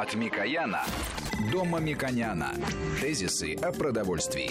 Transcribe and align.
От 0.00 0.14
Микояна 0.14 0.82
до 1.52 1.62
Мамиконяна. 1.62 2.54
Тезисы 3.02 3.54
о 3.56 3.70
продовольствии. 3.70 4.50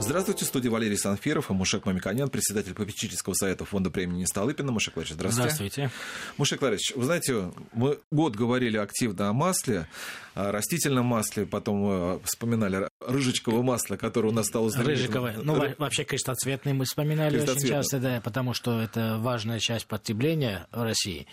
Здравствуйте, 0.00 0.46
в 0.46 0.48
студии 0.48 0.68
Валерий 0.68 0.96
Санфиров 0.96 1.50
и 1.50 1.52
Мушек 1.52 1.84
Мамиканян, 1.84 2.30
председатель 2.30 2.72
попечительского 2.72 3.34
совета 3.34 3.66
фонда 3.66 3.90
премии 3.90 4.24
Столыпина. 4.24 4.72
Мушек 4.72 4.96
Владимирович, 4.96 5.14
здравствуйте. 5.14 5.50
Здравствуйте. 5.54 5.90
Мушек 6.38 6.60
Владимирович, 6.62 6.92
вы 6.96 7.04
знаете, 7.04 7.52
мы 7.74 7.98
год 8.10 8.36
говорили 8.36 8.78
активно 8.78 9.28
о 9.28 9.34
масле, 9.34 9.86
растительном 10.34 11.06
масле, 11.06 11.46
потом 11.46 11.84
э, 11.90 12.18
вспоминали 12.24 12.88
рыжечковое 13.00 13.62
масло, 13.62 13.96
которое 13.96 14.28
у 14.28 14.32
нас 14.32 14.46
стало 14.46 14.70
знаменитым. 14.70 15.00
Рыжиковое. 15.00 15.36
Ну, 15.42 15.60
Ры... 15.60 15.74
вообще, 15.78 16.04
крестоцветное 16.04 16.74
мы 16.74 16.84
вспоминали 16.84 17.40
очень 17.40 17.68
часто, 17.68 17.98
да, 17.98 18.20
потому 18.22 18.54
что 18.54 18.80
это 18.80 19.18
важная 19.18 19.58
часть 19.58 19.86
потребления 19.86 20.66
в 20.72 20.82
России. 20.82 21.26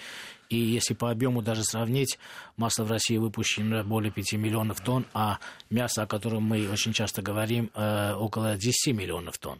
И 0.50 0.58
если 0.58 0.96
по 0.96 1.12
объему 1.12 1.44
даже 1.44 1.64
сравнить, 1.64 2.18
масло 2.58 2.84
в 2.84 2.92
России 2.92 3.18
выпущено 3.18 3.84
более 3.84 4.12
5 4.12 4.34
миллионов 4.34 4.82
тонн, 4.82 5.06
а 5.14 5.38
мясо, 5.70 6.02
о 6.02 6.08
котором 6.08 6.44
мы 6.44 6.68
очень 6.70 6.92
часто 6.92 7.22
говорим, 7.22 7.70
э, 7.76 8.14
около 8.14 8.56
10 8.58 8.96
миллионов 8.96 9.38
тонн. 9.38 9.60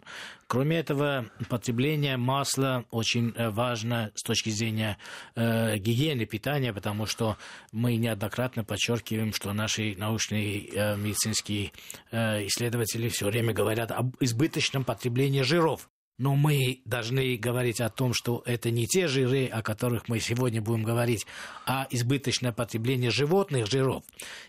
Кроме 0.50 0.80
этого, 0.80 1.30
потребление 1.48 2.18
масла 2.18 2.84
очень 2.90 3.34
э, 3.36 3.52
важно 3.52 4.12
с 4.16 4.24
точки 4.24 4.50
зрения 4.50 4.98
э, 5.36 5.78
гигиены 5.78 6.26
питания, 6.26 6.74
потому 6.74 7.06
что 7.06 7.38
мы 7.72 7.98
неоднократно 7.98 8.64
подчеркиваем, 8.64 9.32
что 9.32 9.54
наши 9.54 9.94
научные 9.96 10.66
э, 10.66 10.98
медицинские 10.98 11.72
э, 12.10 12.48
исследователи 12.48 13.10
все 13.10 13.28
время 13.28 13.54
говорят 13.54 13.92
об 13.92 14.16
избыточном 14.20 14.86
потреблении 14.86 15.44
жиров. 15.44 15.88
Но 16.20 16.36
мы 16.36 16.82
должны 16.84 17.38
говорить 17.38 17.80
о 17.80 17.90
том, 17.90 18.14
что 18.14 18.44
это 18.46 18.72
не 18.72 18.86
те 18.86 19.08
жиры, 19.08 19.48
о 19.48 19.62
которых 19.62 20.10
мы 20.10 20.20
сегодня 20.20 20.62
будем 20.62 20.84
говорить, 20.84 21.26
а 21.66 21.88
избыточное 21.90 22.52
потребление 22.52 23.10
животных 23.10 23.68
жиров. 23.68 24.04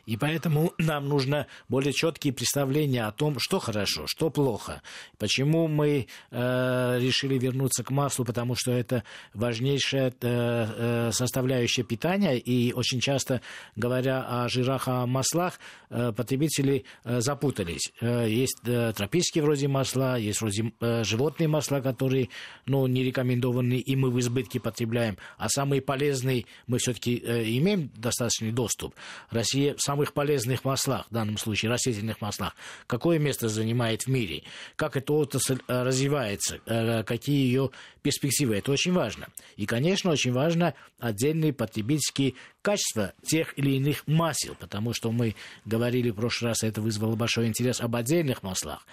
И 0.05 0.17
поэтому 0.17 0.73
нам 0.79 1.09
нужно 1.09 1.47
более 1.69 1.93
четкие 1.93 2.33
представления 2.33 3.07
о 3.07 3.13
том, 3.13 3.37
что 3.39 3.61
хорошо, 3.61 4.09
что 4.09 4.31
плохо. 4.31 4.83
Почему 5.17 5.69
мы 5.69 6.09
э, 6.33 6.99
решили 7.01 7.39
вернуться 7.39 7.85
к 7.85 7.91
маслу, 7.91 8.25
потому 8.25 8.57
что 8.57 8.73
это 8.73 9.05
важнейшая 9.33 10.09
э, 10.09 10.13
э, 10.21 11.11
составляющая 11.13 11.85
питания. 11.85 12.37
И 12.37 12.73
очень 12.73 13.01
часто, 13.01 13.43
говоря 13.77 14.27
о 14.29 14.49
жирах, 14.49 14.89
о 14.89 15.07
маслах, 15.07 15.61
э, 15.89 16.13
потребители 16.17 16.85
э, 17.05 17.21
запутались. 17.21 17.93
Э, 18.01 18.27
есть 18.29 18.59
э, 18.67 18.93
тропические 18.93 19.45
вроде 19.45 19.69
масла, 19.69 20.19
есть 20.19 20.41
вроде 20.41 20.73
э, 20.81 21.05
животные 21.05 21.47
масла, 21.47 21.60
масла, 21.61 21.81
которые 21.81 22.29
ну, 22.67 22.87
не 22.87 23.05
рекомендованы, 23.05 23.75
и 23.75 23.97
мы 23.97 24.11
в 24.11 24.19
избытке 24.19 24.61
потребляем. 24.61 25.19
А 25.37 25.49
самые 25.49 25.83
полезные 25.83 26.47
мы 26.67 26.79
все-таки 26.79 27.23
э, 27.25 27.45
имеем 27.45 27.91
достаточный 27.97 28.51
доступ. 28.51 28.95
Россия 29.31 29.75
в 29.75 29.81
самых 29.81 30.15
полезных 30.15 30.65
маслах, 30.65 31.07
в 31.11 31.15
данном 31.15 31.37
случае 31.37 31.71
растительных 31.71 32.21
маслах, 32.21 32.57
какое 32.87 33.19
место 33.19 33.49
занимает 33.49 34.03
в 34.03 34.09
мире? 34.09 34.43
Как 34.77 34.97
эта 34.97 35.13
отрасль 35.13 35.59
э, 35.69 35.83
развивается? 35.83 36.61
Э, 36.67 37.05
какие 37.05 37.45
ее 37.45 37.71
перспективы? 38.03 38.57
Это 38.57 38.73
очень 38.73 38.93
важно. 38.93 39.29
И, 39.57 39.67
конечно, 39.67 40.11
очень 40.11 40.33
важно 40.33 40.75
отдельные 40.99 41.53
потребительские 41.53 42.35
качества 42.63 43.13
тех 43.25 43.59
или 43.59 43.73
иных 43.73 44.07
масел, 44.07 44.55
потому 44.59 44.93
что 44.95 45.13
мы 45.13 45.35
говорили 45.65 46.11
в 46.11 46.15
прошлый 46.15 46.51
раз, 46.51 46.63
это 46.63 46.81
вызвало 46.81 47.17
большой 47.17 47.47
интерес 47.47 47.81
об 47.81 47.97
отдельных 47.97 48.43
маслах. 48.43 48.87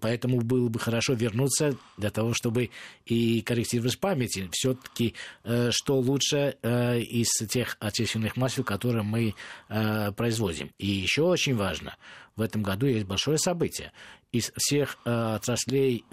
Поэтому 0.00 0.42
было 0.42 0.68
бы 0.68 0.78
хорошо 0.78 1.14
вернуться 1.14 1.76
для 1.96 2.10
того, 2.10 2.34
чтобы 2.34 2.70
и 3.06 3.40
корректировать 3.40 3.98
память. 3.98 4.38
Все-таки, 4.52 5.14
э, 5.44 5.70
что 5.72 5.98
лучше 5.98 6.56
э, 6.62 7.00
из 7.00 7.28
тех 7.48 7.78
отечественных 7.80 8.36
масел, 8.36 8.64
которые 8.64 9.02
мы 9.02 9.34
э, 9.68 10.12
производим. 10.12 10.70
И 10.78 10.86
еще 10.86 11.22
очень 11.22 11.56
важно, 11.56 11.96
в 12.36 12.42
этом 12.42 12.62
году 12.62 12.86
есть 12.86 13.06
большое 13.06 13.38
событие. 13.38 13.92
Из 14.30 14.50
всех 14.56 14.96
отраслей 15.04 16.06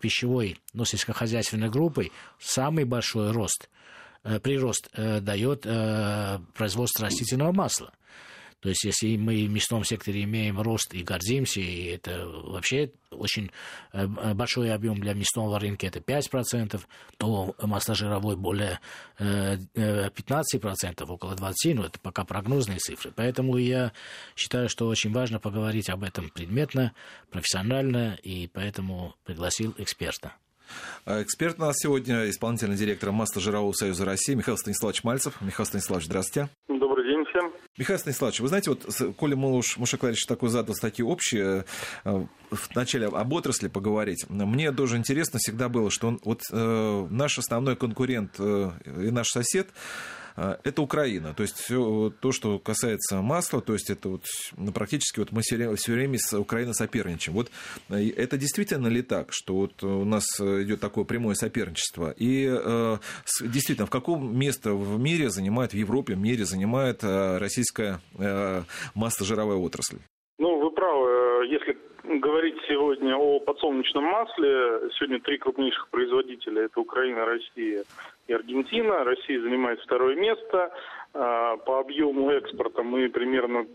пищевой, 0.00 0.58
ну, 0.72 0.86
сельскохозяйственной 0.86 1.68
группы 1.68 2.10
самый 2.38 2.84
большой 2.84 3.32
рост, 3.32 3.68
прирост 4.22 4.88
дает 4.96 5.66
производство 6.54 7.04
растительного 7.04 7.52
масла. 7.52 7.92
То 8.60 8.70
есть, 8.70 8.84
если 8.84 9.16
мы 9.16 9.46
в 9.46 9.50
мясном 9.50 9.84
секторе 9.84 10.24
имеем 10.24 10.60
рост 10.60 10.94
и 10.94 11.02
гордимся, 11.02 11.60
и 11.60 11.84
это 11.84 12.26
вообще 12.26 12.90
очень 13.16 13.50
э, 13.92 14.06
большой 14.34 14.72
объем 14.72 15.00
для 15.00 15.14
мясного 15.14 15.58
рынка, 15.58 15.86
это 15.86 15.98
5%, 16.00 16.80
то 17.16 17.54
масложировой 17.62 18.36
более 18.36 18.80
15%, 19.18 19.66
э, 19.74 21.04
около 21.06 21.34
20%, 21.34 21.74
но 21.74 21.86
это 21.86 21.98
пока 22.00 22.24
прогнозные 22.24 22.78
цифры. 22.78 23.12
Поэтому 23.14 23.56
я 23.56 23.92
считаю, 24.34 24.68
что 24.68 24.86
очень 24.88 25.12
важно 25.12 25.38
поговорить 25.38 25.90
об 25.90 26.02
этом 26.02 26.30
предметно, 26.30 26.92
профессионально, 27.30 28.18
и 28.22 28.48
поэтому 28.48 29.14
пригласил 29.24 29.74
эксперта. 29.78 30.34
А 31.04 31.22
эксперт 31.22 31.58
у 31.58 31.62
нас 31.62 31.76
сегодня 31.78 32.28
исполнительный 32.28 32.76
директор 32.76 33.12
Масложирового 33.12 33.72
союза 33.72 34.04
России 34.04 34.34
Михаил 34.34 34.58
Станиславович 34.58 35.04
Мальцев. 35.04 35.40
Михаил 35.40 35.66
Станиславович, 35.66 36.06
здравствуйте. 36.06 36.50
Добрый 36.68 36.95
всем. 37.36 37.52
Михаил 37.76 37.98
Станиславович, 37.98 38.40
вы 38.40 38.48
знаете, 38.48 38.70
вот, 38.70 39.16
коли 39.16 39.34
Муш, 39.34 39.76
Мушек 39.76 40.00
Владимирович 40.00 40.26
такой 40.26 40.48
задал 40.48 40.74
такие 40.74 41.04
общие, 41.04 41.64
э, 42.04 42.26
вначале 42.72 43.06
об 43.06 43.32
отрасли 43.32 43.68
поговорить, 43.68 44.24
мне 44.28 44.72
тоже 44.72 44.96
интересно 44.96 45.38
всегда 45.38 45.68
было, 45.68 45.90
что 45.90 46.08
он, 46.08 46.20
вот 46.24 46.42
э, 46.50 47.06
наш 47.10 47.38
основной 47.38 47.76
конкурент 47.76 48.36
э, 48.38 48.70
и 48.86 49.10
наш 49.10 49.28
сосед, 49.28 49.68
это 50.36 50.82
Украина. 50.82 51.34
То 51.34 51.42
есть 51.42 51.58
все 51.58 52.12
то, 52.20 52.32
что 52.32 52.58
касается 52.58 53.22
масла, 53.22 53.60
то 53.60 53.72
есть 53.72 53.90
это 53.90 54.08
вот 54.08 54.24
ну, 54.56 54.72
практически 54.72 55.20
вот 55.20 55.32
мы 55.32 55.42
все 55.42 55.92
время 55.92 56.18
с 56.18 56.38
Украиной 56.38 56.74
соперничаем. 56.74 57.36
Вот 57.36 57.50
э, 57.88 58.10
это 58.10 58.36
действительно 58.36 58.88
ли 58.88 59.02
так, 59.02 59.28
что 59.30 59.54
вот 59.54 59.82
у 59.82 60.04
нас 60.04 60.24
идет 60.40 60.80
такое 60.80 61.04
прямое 61.04 61.34
соперничество? 61.34 62.12
И 62.16 62.46
э, 62.48 62.96
действительно, 63.40 63.86
в 63.86 63.90
каком 63.90 64.36
место 64.38 64.74
в 64.74 64.98
мире 64.98 65.30
занимает, 65.30 65.72
в 65.72 65.76
Европе, 65.76 66.14
в 66.14 66.18
мире 66.18 66.44
занимает 66.44 67.02
э, 67.02 67.38
российская 67.38 68.00
масло-жировая 68.94 69.56
отрасль? 69.56 69.98
Ну, 70.38 70.60
вы 70.60 70.70
правы. 70.70 71.46
Если 71.46 71.76
говорить 72.06 72.56
сегодня 72.68 73.16
о 73.16 73.40
подсолнечном 73.40 74.04
масле, 74.04 74.90
сегодня 74.96 75.20
три 75.20 75.38
крупнейших 75.38 75.88
производителя– 75.90 76.62
это 76.64 76.80
Украина, 76.80 77.24
Россия 77.24 77.84
и 78.28 78.32
Аргентина. 78.32 79.04
Россия 79.04 79.40
занимает 79.40 79.80
второе 79.80 80.14
место. 80.14 80.72
А, 81.14 81.56
по 81.56 81.80
объему 81.80 82.30
экспорта 82.30 82.82
мы 82.82 83.08
примерно 83.08 83.66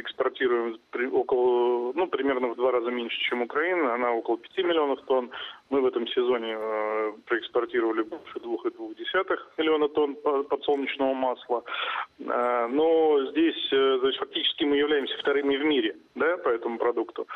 экспортируем 0.00 0.78
около, 1.12 1.92
ну, 1.94 2.06
примерно 2.06 2.48
в 2.48 2.56
два 2.56 2.70
раза 2.72 2.90
меньше, 2.90 3.18
чем 3.28 3.42
Украина. 3.42 3.94
Она 3.94 4.12
около 4.12 4.38
5 4.38 4.64
миллионов 4.64 5.00
тонн. 5.02 5.30
Мы 5.70 5.80
в 5.80 5.86
этом 5.86 6.06
сезоне 6.08 6.56
э, 6.58 7.12
проэкспортировали 7.26 8.02
больше 8.02 8.38
2,2 8.38 9.38
миллиона 9.58 9.88
тонн 9.88 10.16
подсолнечного 10.48 11.14
масла. 11.14 11.62
Э, 12.18 12.66
но 12.66 13.24
здесь, 13.30 13.72
э, 13.72 14.00
есть 14.02 14.18
фактически 14.18 14.64
мы 14.64 14.76
являемся 14.76 15.16
вторыми 15.18 15.56
в 15.56 15.64
мире 15.64 15.96
да, 16.16 16.36
по 16.38 16.48
этому 16.48 16.78
продукту. 16.78 17.26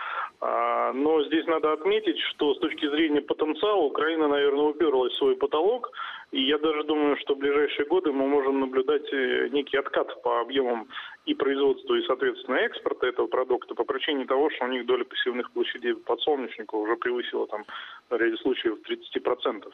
А, 0.41 0.93
но 0.93 1.23
здесь 1.25 1.47
надо 1.47 1.73
отметить, 1.73 2.19
что 2.31 2.55
с 2.55 2.59
точки 2.59 2.89
зрения 2.89 3.21
потенциала 3.21 3.83
Украина, 3.83 4.29
наверное, 4.29 4.65
уперлась 4.65 5.13
в 5.13 5.19
свой 5.19 5.37
потолок. 5.37 5.91
И 6.33 6.43
я 6.43 6.59
даже 6.59 6.83
думаю, 6.83 7.17
что 7.19 7.35
в 7.35 7.39
ближайшие 7.39 7.87
годы 7.87 8.11
мы 8.11 8.27
можем 8.27 8.59
наблюдать 8.59 9.11
некий 9.53 9.77
откат 9.77 10.21
по 10.23 10.41
объемам 10.41 10.89
и 11.27 11.35
производства, 11.35 11.95
и, 11.95 12.03
соответственно, 12.07 12.57
экспорта 12.57 13.07
этого 13.07 13.27
продукта 13.27 13.75
по 13.75 13.85
причине 13.85 14.27
того, 14.27 14.51
что 14.51 14.65
у 14.65 14.69
них 14.69 14.87
доля 14.87 15.05
пассивных 15.05 15.51
площадей 15.53 15.95
подсолнечника 15.95 16.75
уже 16.75 16.97
превысила 16.97 17.47
там 17.47 17.65
в 18.11 18.17
ряде 18.17 18.37
случаев 18.37 18.79
30%. 18.89 19.73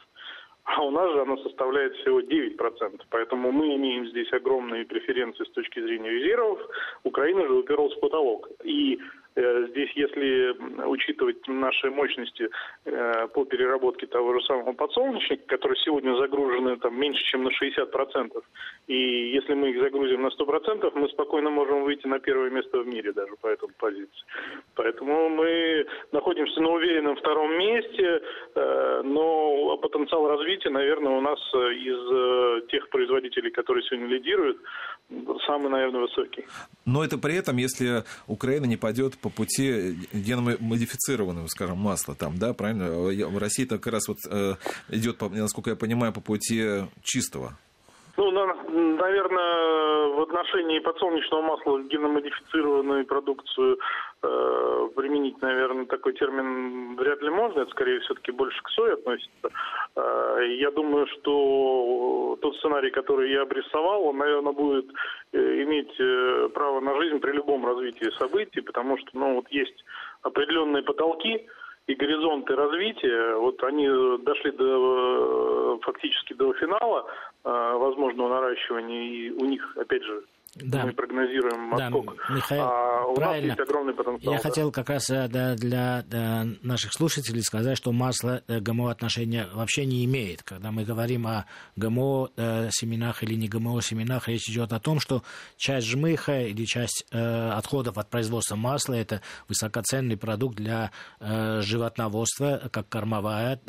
А 0.63 0.83
у 0.83 0.91
нас 0.91 1.11
же 1.11 1.21
она 1.21 1.37
составляет 1.37 1.95
всего 1.97 2.21
9%. 2.21 3.01
Поэтому 3.09 3.51
мы 3.51 3.75
имеем 3.75 4.07
здесь 4.07 4.31
огромные 4.31 4.85
преференции 4.85 5.43
с 5.43 5.49
точки 5.51 5.81
зрения 5.81 6.11
резервов. 6.11 6.59
Украина 7.03 7.47
же 7.47 7.53
уперлась 7.53 7.95
в 7.95 7.99
потолок. 7.99 8.47
И 8.63 8.99
здесь, 9.35 9.91
если 9.95 10.55
учитывать 10.85 11.47
наши 11.47 11.89
мощности 11.89 12.49
э, 12.85 13.27
по 13.33 13.45
переработке 13.45 14.05
того 14.07 14.33
же 14.33 14.45
самого 14.45 14.73
подсолнечника, 14.73 15.43
которые 15.47 15.77
сегодня 15.77 16.15
загружены 16.17 16.77
там 16.77 16.99
меньше, 16.99 17.23
чем 17.23 17.43
на 17.43 17.49
60%, 17.49 18.43
и 18.87 19.31
если 19.33 19.53
мы 19.53 19.69
их 19.69 19.81
загрузим 19.81 20.23
на 20.23 20.27
100%, 20.27 20.91
мы 20.95 21.07
спокойно 21.09 21.49
можем 21.49 21.83
выйти 21.83 22.07
на 22.07 22.19
первое 22.19 22.49
место 22.49 22.79
в 22.79 22.87
мире 22.87 23.13
даже 23.13 23.35
по 23.39 23.47
этому 23.47 23.73
позиции. 23.77 24.25
Поэтому 24.75 25.29
мы 25.29 25.85
находимся 26.11 26.59
на 26.59 26.69
уверенном 26.69 27.15
втором 27.15 27.57
месте, 27.57 28.21
э, 28.55 29.01
но 29.03 29.77
потенциал 29.77 30.27
развития, 30.27 30.69
наверное, 30.69 31.13
у 31.13 31.21
нас 31.21 31.39
из 31.53 32.67
тех 32.67 32.89
производителей, 32.89 33.51
которые 33.51 33.83
сегодня 33.83 34.07
лидируют, 34.07 34.57
самый, 35.45 35.69
наверное, 35.69 36.01
высокий. 36.01 36.45
Но 36.85 37.03
это 37.03 37.17
при 37.17 37.35
этом, 37.35 37.57
если 37.57 38.03
Украина 38.27 38.65
не 38.65 38.77
пойдет 38.77 39.20
по 39.21 39.29
пути 39.29 39.97
геномодифицированного, 40.13 41.47
скажем, 41.47 41.77
масла 41.77 42.15
там, 42.15 42.37
да, 42.37 42.53
правильно? 42.53 42.89
В 42.91 43.37
России 43.37 43.65
как 43.65 43.87
раз 43.87 44.07
вот 44.07 44.17
э, 44.29 44.55
идет, 44.89 45.21
насколько 45.21 45.69
я 45.69 45.75
понимаю, 45.75 46.13
по 46.13 46.21
пути 46.21 46.85
чистого. 47.03 47.57
Ну, 48.21 48.29
наверное, 48.29 50.09
в 50.09 50.21
отношении 50.21 50.77
подсолнечного 50.77 51.41
масла 51.41 51.81
геномодифицированную 51.81 53.03
продукцию 53.07 53.79
э, 54.21 54.89
применить, 54.95 55.41
наверное, 55.41 55.87
такой 55.87 56.13
термин 56.13 56.95
вряд 56.97 57.19
ли 57.23 57.31
можно. 57.31 57.61
Это 57.61 57.71
скорее 57.71 57.99
все-таки 58.01 58.31
больше 58.31 58.61
к 58.61 58.69
сое 58.69 58.93
относится. 58.93 59.49
Э, 59.95 60.37
я 60.59 60.69
думаю, 60.69 61.07
что 61.07 62.37
тот 62.43 62.55
сценарий, 62.57 62.91
который 62.91 63.31
я 63.31 63.41
обрисовал, 63.41 64.03
он, 64.03 64.19
наверное, 64.19 64.53
будет 64.53 64.85
э, 65.33 65.63
иметь 65.63 65.99
э, 65.99 66.49
право 66.53 66.79
на 66.79 66.95
жизнь 67.01 67.17
при 67.19 67.31
любом 67.31 67.65
развитии 67.65 68.15
событий, 68.19 68.61
потому 68.61 68.99
что, 68.99 69.09
ну, 69.13 69.35
вот 69.37 69.47
есть 69.49 69.83
определенные 70.21 70.83
потолки, 70.83 71.47
и 71.87 71.95
горизонты 71.95 72.55
развития, 72.55 73.35
вот 73.35 73.61
они 73.63 73.87
дошли 74.23 74.51
до, 74.51 75.77
э, 75.79 75.83
фактически 75.83 76.33
до 76.33 76.53
финала 76.53 77.07
возможного 77.43 78.29
наращивания, 78.29 79.03
и 79.03 79.31
у 79.31 79.45
них, 79.45 79.77
опять 79.77 80.03
же, 80.03 80.23
да. 80.55 80.85
мы 80.85 80.93
прогнозируем 80.93 81.73
отскок. 81.73 82.15
Да, 82.27 82.35
Михаил, 82.35 82.63
а 82.63 83.05
у 83.07 83.15
правильно. 83.15 83.49
нас 83.49 83.57
есть 83.57 83.69
огромный 83.69 83.93
потенциал. 83.93 84.33
Я 84.33 84.37
да. 84.37 84.43
хотел 84.43 84.71
как 84.71 84.89
раз 84.89 85.09
э, 85.09 85.27
да, 85.29 85.55
для 85.55 86.03
да, 86.07 86.45
наших 86.61 86.93
слушателей 86.93 87.41
сказать, 87.41 87.77
что 87.77 87.91
масло 87.91 88.43
э, 88.47 88.59
ГМО 88.59 88.91
отношения 88.91 89.47
вообще 89.53 89.85
не 89.85 90.03
имеет. 90.05 90.43
Когда 90.43 90.71
мы 90.71 90.83
говорим 90.83 91.25
о 91.27 91.45
ГМО 91.77 92.31
э, 92.35 92.69
семенах 92.71 93.23
или 93.23 93.35
не 93.35 93.47
ГМО 93.47 93.81
семенах, 93.81 94.27
речь 94.27 94.49
идет 94.49 94.73
о 94.73 94.79
том, 94.79 94.99
что 94.99 95.23
часть 95.55 95.87
жмыха 95.87 96.41
или 96.41 96.65
часть 96.65 97.05
отходов 97.11 97.97
от 97.97 98.09
производства 98.09 98.55
масла 98.55 98.93
это 98.93 99.21
высокоценный 99.47 100.17
продукт 100.17 100.55
для 100.55 100.91
животноводства, 101.19 102.69
как 102.71 102.89
кормовая 102.89 103.59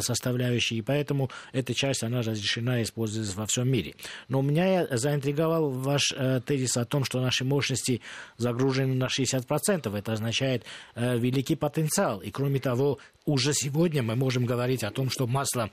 составляющая, 0.00 0.76
и 0.76 0.82
поэтому 0.82 1.30
эта 1.52 1.74
часть 1.74 2.02
она 2.02 2.18
разрешена 2.18 2.82
использоваться 2.82 3.36
во 3.36 3.46
всем 3.46 3.68
мире. 3.68 3.94
Но 4.28 4.42
меня 4.42 4.86
заинтриговал 4.90 5.70
ваш 5.70 6.12
э, 6.36 6.40
тезис 6.40 6.76
о 6.76 6.84
том, 6.84 7.04
что 7.04 7.20
наши 7.20 7.44
мощности 7.44 8.00
загружены 8.36 8.94
на 8.94 9.06
60%. 9.06 9.96
Это 9.96 10.12
означает 10.12 10.64
э, 10.94 11.18
великий 11.18 11.56
потенциал. 11.56 12.20
И 12.20 12.30
кроме 12.30 12.60
того, 12.60 12.98
уже 13.24 13.52
сегодня 13.54 14.02
мы 14.02 14.16
можем 14.16 14.46
говорить 14.46 14.84
о 14.84 14.90
том, 14.90 15.10
что 15.10 15.26
масло 15.26 15.70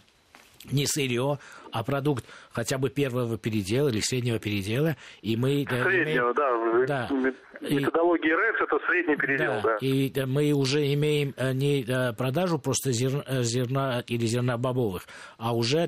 не 0.71 0.86
сырье, 0.86 1.39
а 1.72 1.84
продукт 1.84 2.25
хотя 2.52 2.78
бы 2.78 2.90
первого 2.90 3.38
передела 3.38 3.90
или 3.90 4.00
среднего 4.00 4.40
передела. 4.40 4.96
И 5.22 5.36
мы, 5.36 5.66
Среднего, 5.68 6.34
имеем... 6.34 6.86
да. 6.86 7.08
да. 7.10 7.34
Методология 7.62 8.36
РЭС 8.36 8.56
это 8.62 8.78
средний 8.88 9.16
передел, 9.16 9.54
да. 9.62 9.62
да. 9.64 9.78
И 9.81 10.12
мы 10.25 10.52
уже 10.52 10.94
имеем 10.94 11.34
э, 11.38 11.54
не 11.54 11.84
э, 11.84 12.14
продажу 12.14 12.60
просто 12.60 12.92
зерна, 12.92 13.24
э, 13.25 13.42
зерна 13.44 14.04
или 14.06 14.25
зерна 14.25 14.58
бобовых, 14.58 15.08
а 15.38 15.56
уже 15.56 15.88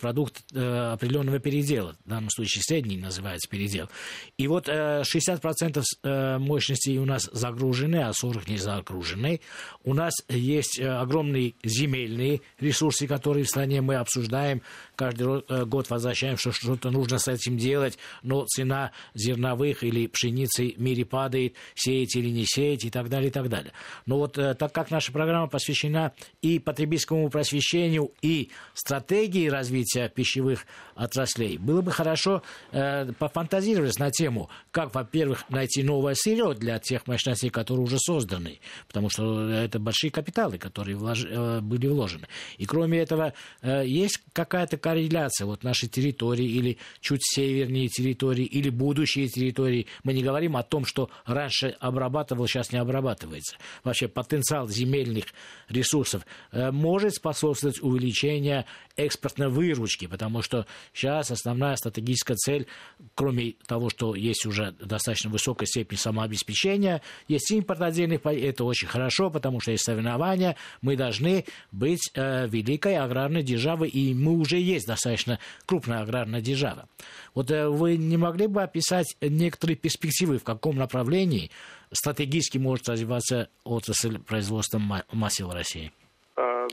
продукт 0.00 0.44
определенного 0.52 1.38
передела. 1.38 1.94
В 2.04 2.08
данном 2.08 2.30
случае 2.30 2.62
средний 2.62 2.96
называется 2.96 3.48
передел. 3.48 3.88
И 4.36 4.48
вот 4.48 4.68
60% 4.68 6.38
мощности 6.38 6.96
у 6.98 7.04
нас 7.04 7.28
загружены, 7.32 7.96
а 7.96 8.10
40% 8.10 8.50
не 8.50 8.58
загружены. 8.58 9.40
У 9.84 9.94
нас 9.94 10.12
есть 10.28 10.80
огромные 10.80 11.54
земельные 11.62 12.40
ресурсы, 12.60 13.06
которые 13.06 13.44
в 13.44 13.48
стране 13.48 13.80
мы 13.80 13.96
обсуждаем. 13.96 14.62
Каждый 14.96 15.15
год 15.16 15.90
возвращаем, 15.90 16.36
что 16.36 16.52
что-то 16.52 16.90
нужно 16.90 17.18
с 17.18 17.28
этим 17.28 17.56
делать, 17.56 17.98
но 18.22 18.44
цена 18.46 18.92
зерновых 19.14 19.82
или 19.82 20.06
пшеницы 20.06 20.74
в 20.76 20.80
мире 20.80 21.04
падает, 21.04 21.54
сеять 21.74 22.14
или 22.16 22.30
не 22.30 22.44
сеять 22.46 22.84
и 22.84 22.90
так 22.90 23.08
далее, 23.08 23.28
и 23.28 23.32
так 23.32 23.48
далее. 23.48 23.72
Но 24.06 24.18
вот 24.18 24.38
э, 24.38 24.54
так 24.54 24.72
как 24.72 24.90
наша 24.90 25.12
программа 25.12 25.48
посвящена 25.48 26.12
и 26.42 26.58
потребительскому 26.58 27.28
просвещению, 27.30 28.12
и 28.22 28.50
стратегии 28.74 29.48
развития 29.48 30.08
пищевых 30.08 30.66
отраслей, 30.94 31.58
было 31.58 31.82
бы 31.82 31.92
хорошо 31.92 32.42
э, 32.72 33.12
пофантазировать 33.12 33.98
на 33.98 34.10
тему, 34.10 34.50
как, 34.70 34.94
во-первых, 34.94 35.48
найти 35.50 35.82
новое 35.82 36.14
сырье 36.14 36.54
для 36.54 36.78
тех 36.78 37.06
мощностей, 37.06 37.50
которые 37.50 37.84
уже 37.84 37.98
созданы, 37.98 38.60
потому 38.86 39.10
что 39.10 39.48
это 39.50 39.78
большие 39.78 40.10
капиталы, 40.10 40.58
которые 40.58 40.96
влож... 40.96 41.24
э, 41.24 41.60
были 41.60 41.86
вложены. 41.86 42.26
И 42.58 42.66
кроме 42.66 42.98
этого, 42.98 43.32
э, 43.62 43.84
есть 43.86 44.20
какая-то 44.32 44.76
корреляция 45.06 45.46
вот 45.46 45.62
нашей 45.62 45.88
территории 45.88 46.46
или 46.46 46.78
чуть 47.00 47.20
севернее 47.22 47.88
территории 47.88 48.44
или 48.44 48.70
будущие 48.70 49.28
территории. 49.28 49.86
Мы 50.02 50.12
не 50.12 50.22
говорим 50.22 50.56
о 50.56 50.62
том, 50.62 50.84
что 50.84 50.96
что 50.96 51.10
раньше 51.26 51.76
обрабатывал, 51.78 52.46
сейчас 52.46 52.72
не 52.72 52.78
обрабатывается. 52.78 53.58
Вообще 53.84 54.08
потенциал 54.08 54.66
земельных 54.66 55.26
ресурсов 55.68 56.24
э, 56.52 56.70
может 56.70 57.16
способствовать 57.16 57.82
увеличению 57.82 58.64
экспортной 58.96 59.50
выручки, 59.50 60.06
потому 60.06 60.40
что 60.40 60.66
сейчас 60.94 61.30
основная 61.30 61.76
стратегическая 61.76 62.34
цель, 62.36 62.66
кроме 63.14 63.56
того, 63.66 63.90
что 63.90 64.14
есть 64.14 64.46
уже 64.46 64.72
достаточно 64.80 65.28
высокая 65.28 65.66
степень 65.66 65.98
самообеспечения, 65.98 67.02
есть 67.28 67.50
импорт 67.50 67.82
отдельных, 67.82 68.24
это 68.24 68.64
очень 68.64 68.88
хорошо, 68.88 69.28
потому 69.28 69.60
что 69.60 69.72
есть 69.72 69.84
соревнования, 69.84 70.56
мы 70.80 70.96
должны 70.96 71.44
быть 71.72 72.10
э, 72.14 72.48
великой 72.48 72.96
аграрной 72.96 73.42
державой, 73.42 73.90
и 73.90 74.14
мы 74.14 74.38
уже 74.38 74.58
есть 74.58 74.86
достаточно 74.96 75.38
крупная 75.64 76.00
аграрная 76.00 76.40
держава. 76.40 76.88
Вот 77.34 77.50
э, 77.50 77.68
вы 77.68 77.96
не 77.96 78.16
могли 78.16 78.46
бы 78.46 78.62
описать 78.62 79.16
некоторые 79.20 79.76
перспективы, 79.76 80.38
в 80.38 80.44
каком 80.44 80.76
направлении 80.76 81.50
стратегически 81.92 82.58
может 82.58 82.88
развиваться 82.88 83.48
отрасль 83.64 84.18
производства 84.18 84.78
масел 85.12 85.48
в 85.48 85.52
России? 85.52 85.92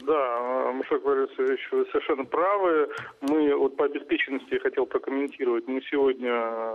Да, 0.01 0.71
Мушек 0.73 1.03
Борисович, 1.03 1.59
вы 1.71 1.85
совершенно 1.91 2.25
правы. 2.25 2.89
Мы 3.21 3.55
вот 3.55 3.75
по 3.75 3.85
обеспеченности 3.85 4.53
я 4.53 4.59
хотел 4.59 4.85
прокомментировать. 4.85 5.67
Мы 5.67 5.81
сегодня 5.89 6.31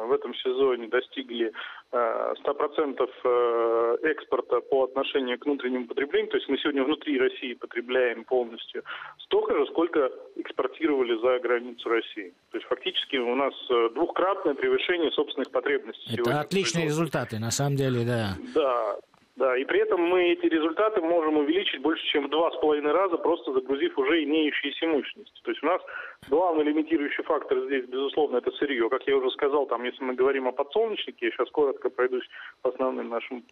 в 0.06 0.12
этом 0.12 0.35
сезоне 0.35 0.88
достигли 0.88 1.53
100% 1.93 3.11
э, 3.25 3.97
экспорта 4.03 4.61
по 4.61 4.85
отношению 4.85 5.38
к 5.38 5.47
внутреннему 5.47 5.87
потреблению. 5.87 6.31
То 6.31 6.37
есть 6.37 6.49
мы 6.49 6.59
сегодня 6.59 6.85
внутри 6.85 7.19
России 7.19 7.55
потребляем 7.55 8.25
полностью 8.25 8.82
столько 9.25 9.55
же, 9.55 9.67
сколько 9.67 10.11
экспортировали 10.37 11.19
за 11.21 11.38
границу 11.41 11.88
России. 11.88 12.32
То 12.50 12.59
есть 12.59 12.69
фактически 12.69 13.17
у 13.17 13.35
нас 13.35 13.55
э, 13.71 13.91
двухкратное 13.94 14.55
превышение 14.55 15.11
собственных 15.12 15.50
потребностей. 15.50 16.14
Это 16.14 16.17
сегодня. 16.17 16.41
отличные 16.41 16.85
результаты, 16.87 17.38
на 17.38 17.50
самом 17.50 17.76
деле, 17.76 18.05
да. 18.05 18.37
Да, 18.55 18.97
да, 19.38 19.56
и 19.56 19.64
при 19.64 19.79
этом 19.81 20.02
мы 20.02 20.32
эти 20.32 20.46
результаты 20.46 21.00
можем 21.00 21.37
увеличить 21.38 21.81
больше, 21.81 22.05
чем 22.08 22.26
в 22.26 22.31
два 22.31 22.50
с 22.50 22.56
половиной 22.56 22.90
раза, 22.90 23.17
просто 23.19 23.52
загрузив 23.52 23.96
уже 23.96 24.25
имеющиеся 24.25 24.87
мощности. 24.88 25.40
То 25.43 25.52
есть 25.52 25.62
у 25.62 25.67
нас 25.67 25.81
главный 26.29 26.64
лимитирующий 26.64 27.23
фактор 27.23 27.64
здесь, 27.67 27.87
безусловно, 27.87 28.38
это 28.38 28.50
сырье. 28.50 28.88
Как 28.90 29.06
я 29.06 29.17
уже 29.17 29.31
сказал, 29.31 29.67
там, 29.67 29.85
если 29.85 30.02
мы 30.02 30.14
говорим 30.14 30.49
о 30.49 30.52
подсолнечнике, 30.52 31.26
я 31.26 31.30
сейчас 31.33 31.50
коротко 31.50 31.88
пройдусь 31.88 32.28
по 32.62 32.71
основным 32.71 33.09
нашим 33.11 33.45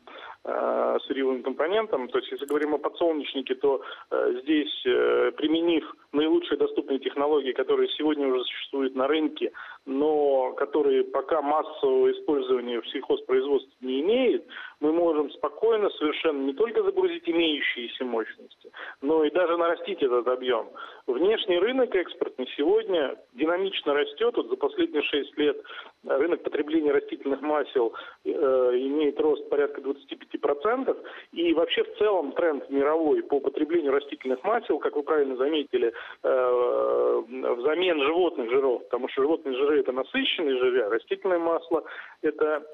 э, 0.45 0.99
сырьевым 1.07 1.45
компонентам. 1.45 2.09
То 2.09 2.19
есть 2.19 2.33
если 2.33 2.47
говорим 2.47 2.75
о 2.75 2.79
подсолнечнике, 2.79 3.55
то 3.55 3.81
э, 4.11 4.41
здесь, 4.43 4.83
э, 4.87 5.31
применив 5.37 5.85
наилучшие 6.11 6.59
доступные 6.59 6.99
технологии, 6.99 7.53
которые 7.53 7.89
сегодня 7.91 8.27
уже 8.27 8.43
существуют 8.43 8.97
на 8.97 9.07
рынке, 9.07 9.53
но 9.87 10.53
которые 10.55 11.05
пока 11.05 11.41
массового 11.41 12.11
использования 12.11 12.81
в 12.81 12.89
сельхозпроизводстве 12.89 13.75
не 13.81 14.01
имеет, 14.01 14.45
мы 14.81 14.93
можем 14.93 15.31
спокойно 15.31 15.89
совершенно 15.91 16.43
не 16.43 16.53
только 16.53 16.83
загрузить 16.83 17.29
имеющиеся 17.29 18.05
мощности, 18.05 18.71
но 19.01 19.25
и 19.25 19.31
даже 19.31 19.57
нарастить 19.57 20.03
этот 20.03 20.27
объем. 20.27 20.69
Внешний 21.07 21.59
рынок 21.59 21.95
экспортный 21.95 22.49
сегодня 22.57 23.17
динамично 23.35 23.95
растет. 23.95 24.37
Вот 24.37 24.49
за 24.49 24.57
последние 24.57 25.03
6 25.03 25.39
лет 25.39 25.57
рынок 26.05 26.43
потребления 26.43 26.93
растительных 26.93 27.41
масел 27.41 27.93
э, 28.25 28.29
имеет 28.29 29.21
рост 29.21 29.49
порядка 29.49 29.81
25%. 29.81 30.97
И 31.33 31.53
вообще 31.53 31.85
в 31.85 31.99
целом 31.99 32.33
тренд 32.33 32.69
мировой 32.71 33.23
по 33.23 33.41
потреблению 33.41 33.93
растительных 33.93 34.43
масел, 34.45 34.79
как 34.79 34.97
вы 34.97 35.03
правильно 35.03 35.37
заметили, 35.37 35.93
э, 36.23 37.23
взамен 37.57 38.01
животных 38.03 38.51
жиров, 38.51 38.85
потому 38.85 39.09
что 39.09 39.23
животные 39.23 39.57
жиры 39.57 39.81
это 39.81 39.93
насыщенные 39.93 40.59
жиры, 40.59 40.83
а 40.83 40.91
растительное 40.91 41.39
масло 41.39 41.85
это 42.23 42.65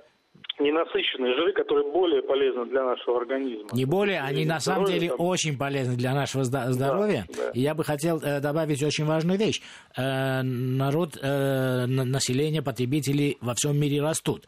ненасыщенные 0.59 1.35
жиры, 1.35 1.53
которые 1.53 1.91
более 1.91 2.23
полезны 2.23 2.67
для 2.67 2.85
нашего 2.85 3.19
организма. 3.19 3.69
Не 3.73 3.85
более, 3.85 4.21
они 4.21 4.45
на 4.45 4.61
самом 4.61 4.87
деле 4.87 5.09
там... 5.09 5.21
очень 5.21 5.59
полезны 5.59 5.97
для 5.97 6.15
нашего 6.15 6.45
здоровья. 6.45 7.27
Да, 7.29 7.45
да. 7.45 7.51
И 7.51 7.61
я 7.61 7.75
бы 7.75 7.85
хотел 7.85 8.19
э, 8.19 8.41
добавить 8.41 8.83
очень 8.83 9.05
важную 9.05 9.39
вещь. 9.39 9.61
Э, 9.97 10.43
народ, 10.43 11.19
э, 11.21 11.87
население, 11.87 12.63
потребители 12.63 13.39
во 13.41 13.55
всем 13.55 13.79
мире 13.79 14.03
растут. 14.03 14.45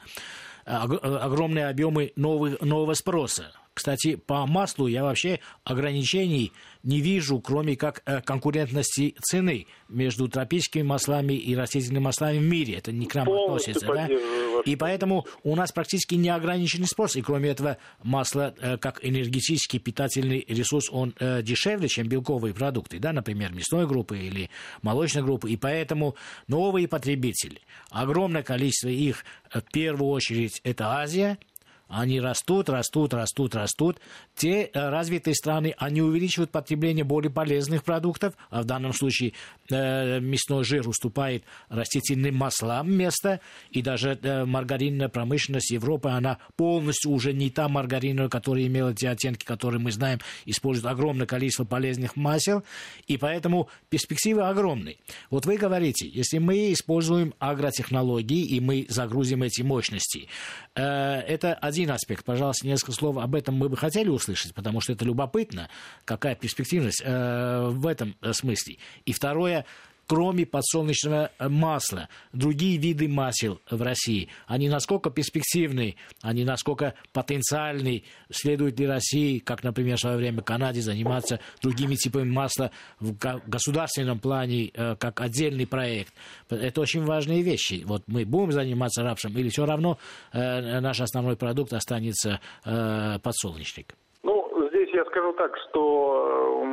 Огромные 0.64 1.68
объемы 1.68 2.12
новых, 2.16 2.60
нового 2.62 2.94
спроса 2.94 3.52
Кстати, 3.74 4.14
по 4.14 4.46
маслу 4.46 4.86
я 4.86 5.02
вообще 5.02 5.40
ограничений 5.64 6.52
не 6.84 7.00
вижу, 7.00 7.40
кроме 7.40 7.76
как 7.76 8.02
э, 8.06 8.20
конкурентности 8.20 9.16
цены 9.20 9.66
между 9.88 10.28
тропическими 10.28 10.82
маслами 10.82 11.34
и 11.34 11.56
растительными 11.56 12.04
маслами 12.04 12.38
в 12.38 12.42
мире. 12.42 12.74
Это 12.74 12.92
не 12.92 13.06
к 13.06 13.14
нам 13.16 13.26
Полностью 13.26 13.76
относится. 13.76 13.86
Да? 13.92 14.60
И 14.64 14.76
поэтому 14.76 15.26
у 15.42 15.56
нас 15.56 15.72
практически 15.72 16.14
неограниченный 16.14 16.86
спрос. 16.86 17.16
И 17.16 17.22
кроме 17.22 17.50
этого, 17.50 17.78
масло 18.04 18.54
э, 18.60 18.76
как 18.78 19.04
энергетический 19.04 19.80
питательный 19.80 20.44
ресурс, 20.46 20.88
он 20.92 21.12
э, 21.18 21.42
дешевле, 21.42 21.88
чем 21.88 22.06
белковые 22.06 22.54
продукты, 22.54 23.00
да, 23.00 23.12
например, 23.12 23.52
мясной 23.52 23.88
группы 23.88 24.18
или 24.18 24.50
молочной 24.82 25.24
группы. 25.24 25.50
И 25.50 25.56
поэтому 25.56 26.14
новые 26.46 26.86
потребители, 26.86 27.60
огромное 27.90 28.44
количество 28.44 28.88
их, 28.88 29.24
в 29.52 29.62
первую 29.72 30.10
очередь, 30.10 30.60
это 30.62 31.00
Азия– 31.00 31.38
они 31.88 32.20
растут, 32.20 32.68
растут, 32.68 33.14
растут, 33.14 33.54
растут. 33.54 34.00
Те 34.34 34.64
э, 34.72 34.88
развитые 34.88 35.34
страны, 35.34 35.74
они 35.78 36.02
увеличивают 36.02 36.50
потребление 36.50 37.04
более 37.04 37.30
полезных 37.30 37.84
продуктов, 37.84 38.34
а 38.50 38.62
в 38.62 38.64
данном 38.64 38.92
случае 38.92 39.32
э, 39.70 40.20
мясной 40.20 40.64
жир 40.64 40.88
уступает 40.88 41.44
растительным 41.68 42.36
маслам 42.36 42.92
место, 42.92 43.40
и 43.70 43.82
даже 43.82 44.18
э, 44.20 44.44
маргаринная 44.44 45.08
промышленность 45.08 45.70
Европы, 45.70 46.08
она 46.08 46.38
полностью 46.56 47.10
уже 47.10 47.32
не 47.32 47.50
та 47.50 47.68
маргариновая, 47.68 48.30
которая 48.30 48.66
имела 48.66 48.94
те 48.94 49.10
оттенки, 49.10 49.44
которые 49.44 49.80
мы 49.80 49.92
знаем, 49.92 50.20
использует 50.46 50.86
огромное 50.86 51.26
количество 51.26 51.64
полезных 51.64 52.16
масел, 52.16 52.64
и 53.06 53.16
поэтому 53.16 53.68
перспективы 53.90 54.42
огромные. 54.42 54.96
Вот 55.30 55.46
вы 55.46 55.56
говорите, 55.56 56.08
если 56.08 56.38
мы 56.38 56.72
используем 56.72 57.34
агротехнологии, 57.38 58.44
и 58.44 58.60
мы 58.60 58.86
загрузим 58.88 59.42
эти 59.42 59.62
мощности, 59.62 60.28
это 60.74 61.54
один 61.54 61.83
один 61.84 61.94
аспект. 61.94 62.24
Пожалуйста, 62.24 62.66
несколько 62.66 62.92
слов 62.92 63.18
об 63.18 63.34
этом 63.34 63.54
мы 63.54 63.68
бы 63.68 63.76
хотели 63.76 64.08
услышать, 64.08 64.54
потому 64.54 64.80
что 64.80 64.92
это 64.92 65.04
любопытно, 65.04 65.68
какая 66.04 66.34
перспективность 66.34 67.02
э, 67.04 67.68
в 67.70 67.86
этом 67.86 68.16
э, 68.20 68.32
смысле. 68.32 68.78
И 69.04 69.12
второе, 69.12 69.64
кроме 70.06 70.46
подсолнечного 70.46 71.30
масла, 71.40 72.08
другие 72.32 72.78
виды 72.78 73.08
масел 73.08 73.60
в 73.70 73.80
России, 73.82 74.28
они 74.46 74.68
насколько 74.68 75.10
перспективны, 75.10 75.96
они 76.22 76.44
насколько 76.44 76.94
потенциальны, 77.12 78.04
следует 78.30 78.78
ли 78.78 78.86
России, 78.86 79.38
как, 79.38 79.62
например, 79.62 79.96
в 79.96 80.00
свое 80.00 80.16
время 80.16 80.42
Канаде, 80.42 80.80
заниматься 80.80 81.40
другими 81.62 81.94
типами 81.94 82.30
масла 82.30 82.70
в 83.00 83.14
государственном 83.46 84.18
плане, 84.18 84.70
э, 84.74 84.96
как 84.96 85.20
отдельный 85.20 85.66
проект. 85.66 86.12
Это 86.50 86.80
очень 86.80 87.04
важные 87.04 87.42
вещи. 87.42 87.82
Вот 87.84 88.02
мы 88.06 88.24
будем 88.24 88.52
заниматься 88.52 89.02
рапсом 89.02 89.32
или 89.36 89.48
все 89.48 89.66
равно 89.66 89.98
э, 90.32 90.80
наш 90.80 91.00
основной 91.00 91.36
продукт 91.36 91.72
останется 91.72 92.40
э, 92.64 93.18
подсолнечник? 93.22 93.94
я 94.94 95.04
скажу 95.06 95.32
так, 95.32 95.56
что 95.68 96.64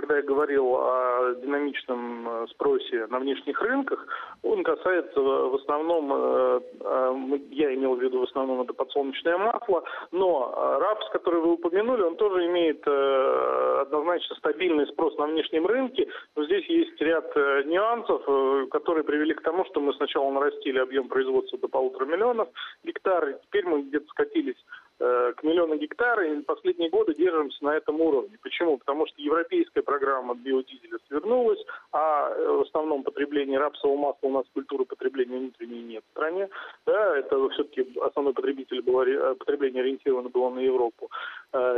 когда 0.00 0.16
я 0.16 0.22
говорил 0.22 0.76
о 0.76 1.34
динамичном 1.42 2.28
э, 2.28 2.46
спросе 2.50 3.08
на 3.08 3.18
внешних 3.18 3.60
рынках, 3.60 4.06
он 4.42 4.62
касается 4.62 5.20
в 5.20 5.54
основном, 5.56 6.12
э, 6.12 6.60
э, 6.80 7.38
я 7.50 7.74
имел 7.74 7.96
в 7.96 8.00
виду 8.00 8.20
в 8.20 8.22
основном 8.22 8.62
это 8.62 8.74
подсолнечное 8.74 9.36
масло, 9.36 9.82
но 10.12 10.78
рапс, 10.80 11.08
который 11.10 11.40
вы 11.40 11.54
упомянули, 11.54 12.02
он 12.02 12.14
тоже 12.16 12.46
имеет 12.46 12.86
однозначно 12.86 14.36
стабильный 14.36 14.86
спрос 14.86 15.18
на 15.18 15.26
внешнем 15.26 15.66
рынке, 15.66 16.06
но 16.36 16.44
здесь 16.44 16.64
есть 16.66 17.00
ряд 17.00 17.34
нюансов, 17.66 18.22
которые 18.70 19.02
привели 19.02 19.34
к 19.34 19.42
тому, 19.42 19.64
что 19.64 19.80
мы 19.80 19.92
сначала 19.94 20.30
нарастили 20.30 20.78
объем 20.78 21.08
производства 21.08 21.58
до 21.58 21.66
полутора 21.66 22.04
миллионов 22.04 22.48
гектар, 22.84 23.28
и 23.30 23.34
теперь 23.42 23.66
мы 23.66 23.82
где-то 23.82 24.06
скатились 24.08 24.56
Э, 24.56 24.87
к 24.98 25.42
миллиону 25.42 25.76
гектар, 25.76 26.20
и 26.22 26.42
последние 26.42 26.90
годы 26.90 27.14
держимся 27.14 27.64
на 27.64 27.76
этом 27.76 28.00
уровне. 28.00 28.36
Почему? 28.42 28.78
Потому 28.78 29.06
что 29.06 29.22
европейская 29.22 29.82
программа 29.82 30.34
биодизеля 30.34 30.98
свернулась, 31.06 31.60
а 31.92 32.30
э, 32.30 32.46
в 32.48 32.62
основном 32.62 33.02
потребление 33.02 33.58
рапсового 33.58 33.96
масла 33.96 34.26
у 34.26 34.32
нас 34.32 34.44
культуры 34.52 34.84
потребления 34.84 35.38
внутренней 35.38 35.82
нет 35.82 36.04
в 36.08 36.10
стране. 36.10 36.48
Да, 36.86 37.16
это 37.16 37.48
все-таки 37.50 37.86
основной 38.00 38.34
потребитель 38.34 38.82
было, 38.82 39.02
э, 39.06 39.34
потребление 39.36 39.82
ориентировано 39.82 40.28
было 40.30 40.50
на 40.50 40.60
Европу. 40.60 41.10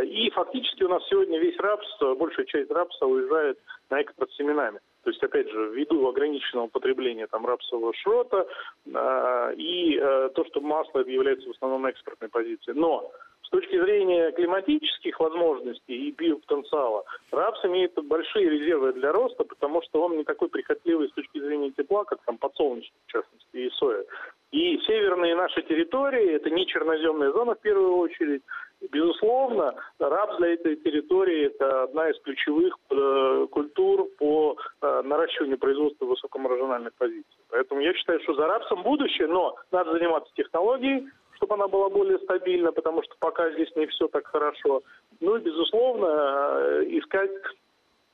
И 0.05 0.31
фактически 0.31 0.83
у 0.83 0.89
нас 0.89 1.03
сегодня 1.09 1.39
весь 1.39 1.59
рапс, 1.59 1.87
большая 2.19 2.47
часть 2.47 2.71
рапса 2.71 3.07
уезжает 3.07 3.59
на 3.89 4.01
экспорт 4.01 4.31
семенами. 4.33 4.81
То 5.03 5.11
есть, 5.11 5.23
опять 5.23 5.49
же, 5.51 5.71
ввиду 5.73 6.07
ограниченного 6.09 6.69
потребления 6.69 7.27
там 7.27 7.47
рапсового 7.47 7.95
шрота 7.95 8.45
э, 8.87 9.55
и 9.57 9.99
э, 9.99 10.31
то, 10.35 10.45
что 10.45 10.61
масло 10.61 11.01
является 11.01 11.49
в 11.49 11.53
основном 11.53 11.87
экспортной 11.87 12.29
позицией. 12.29 12.79
Но 12.79 13.11
с 13.43 13.49
точки 13.51 13.81
зрения 13.81 14.31
климатических 14.33 15.19
возможностей 15.19 16.09
и 16.09 16.13
биопотенциала, 16.13 17.05
рапс 17.33 17.65
имеет 17.65 17.95
большие 18.05 18.49
резервы 18.49 18.93
для 18.93 19.11
роста, 19.11 19.43
потому 19.43 19.83
что 19.83 20.03
он 20.03 20.19
не 20.19 20.25
такой 20.25 20.49
прихотливый 20.49 21.09
с 21.09 21.13
точки 21.13 21.41
зрения 21.41 21.73
тепла, 21.73 22.05
как 22.05 22.21
там 22.25 22.39
подсолнечник, 22.39 22.93
в 23.07 23.11
частности, 23.11 23.57
и 23.57 23.71
соя. 23.71 24.05
И 24.53 24.79
северные 24.87 25.35
наши 25.35 25.63
территории, 25.63 26.35
это 26.35 26.51
не 26.51 26.67
черноземная 26.67 27.33
зона 27.33 27.55
в 27.55 27.61
первую 27.61 27.97
очередь, 27.97 28.43
Безусловно, 28.89 29.75
рапс 29.99 30.39
для 30.39 30.55
этой 30.55 30.77
территории– 30.77 31.47
это 31.47 31.83
одна 31.83 32.09
из 32.09 32.19
ключевых 32.21 32.75
э, 32.91 33.47
культур 33.51 34.09
по 34.19 34.57
э, 34.81 35.03
наращиванию 35.05 35.59
производства 35.59 36.07
высокомаржинальных 36.07 36.95
позиций. 36.95 37.45
Поэтому 37.51 37.83
я 37.83 37.93
считаю, 37.93 38.21
что 38.23 38.35
за 38.35 38.47
рапсом 38.47 38.83
будущее, 38.83 39.29
но 39.29 39.55
надо 39.71 39.93
заниматься 39.93 40.33
технологией, 40.35 41.07
чтобы 41.37 41.55
она 41.55 41.69
была 41.69 41.91
более 41.91 42.19
стабильна, 42.21 42.73
потому 42.73 43.03
что 43.03 43.15
пока 43.19 43.51
здесь 43.53 43.75
не 43.77 43.87
все 43.87 44.09
так 44.09 44.27
хорошо. 44.27 44.83
Ну 45.21 45.37
и, 45.37 45.41
безусловно, 45.41 46.07
э, 46.07 46.85
искать 46.89 47.31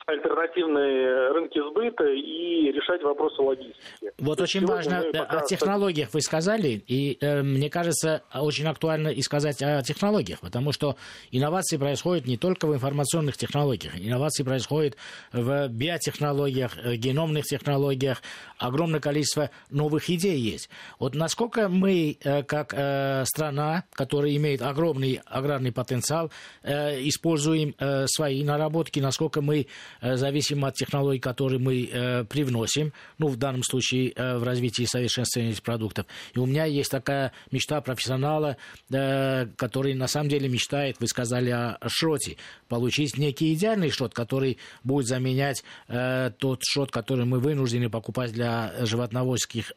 альтернативные 0.06 1.32
рынки 1.32 1.58
сбыта 1.68 2.04
и 2.04 2.70
решать 2.70 3.02
вопросы 3.02 3.42
логистики. 3.42 4.12
Вот 4.18 4.40
очень 4.40 4.64
важно, 4.64 5.02
пока... 5.12 5.40
о 5.40 5.44
технологиях 5.44 6.14
вы 6.14 6.20
сказали, 6.20 6.80
и 6.86 7.18
э, 7.20 7.42
мне 7.42 7.68
кажется, 7.68 8.22
очень 8.32 8.66
актуально 8.66 9.08
и 9.08 9.20
сказать 9.22 9.60
о 9.62 9.82
технологиях, 9.82 10.38
потому 10.40 10.70
что 10.70 10.96
инновации 11.32 11.76
происходят 11.76 12.26
не 12.26 12.36
только 12.36 12.66
в 12.66 12.75
информационных 12.75 13.36
технологиях, 13.36 13.98
инновации 13.98 14.44
происходят 14.44 14.96
в 15.32 15.68
биотехнологиях, 15.68 16.78
э, 16.78 16.94
геномных 16.94 17.44
технологиях, 17.44 18.22
огромное 18.58 19.00
количество 19.00 19.50
новых 19.70 20.08
идей 20.08 20.38
есть. 20.38 20.70
Вот 21.00 21.16
насколько 21.16 21.68
мы, 21.68 22.16
э, 22.22 22.44
как 22.44 22.75
э, 22.76 23.25
страна, 23.25 23.82
которая 23.92 24.36
имеет 24.36 24.62
огромный 24.62 25.20
аграрный 25.26 25.72
потенциал, 25.72 26.30
э, 26.62 27.00
используем 27.08 27.75
э, 27.80 28.06
свои 28.06 28.44
наработки, 28.44 29.00
насколько 29.00 29.40
мы 29.40 29.66
Э, 29.95 29.95
зависимо 30.00 30.68
от 30.68 30.74
технологий, 30.74 31.20
которые 31.20 31.58
мы 31.58 31.84
э, 31.84 32.24
привносим, 32.24 32.92
ну, 33.18 33.28
в 33.28 33.36
данном 33.36 33.62
случае 33.62 34.12
э, 34.14 34.38
в 34.38 34.44
развитии 34.44 34.84
совершенствования 34.84 35.52
этих 35.52 35.62
продуктов. 35.62 36.06
И 36.34 36.38
у 36.38 36.46
меня 36.46 36.64
есть 36.64 36.90
такая 36.90 37.32
мечта 37.50 37.80
профессионала, 37.80 38.56
который 38.88 39.94
на 39.94 40.06
самом 40.06 40.28
деле 40.28 40.48
мечтает, 40.48 40.96
вы 41.00 41.06
сказали 41.08 41.50
о 41.50 41.78
шроте, 41.86 42.36
получить 42.68 43.18
некий 43.18 43.52
идеальный 43.54 43.90
шрот, 43.90 44.14
который 44.14 44.58
будет 44.84 45.06
заменять 45.06 45.64
тот 45.86 46.60
шрот, 46.62 46.90
который 46.90 47.24
мы 47.24 47.40
вынуждены 47.40 47.90
покупать 47.90 48.32
для 48.32 48.72
животноводческих 48.80 49.72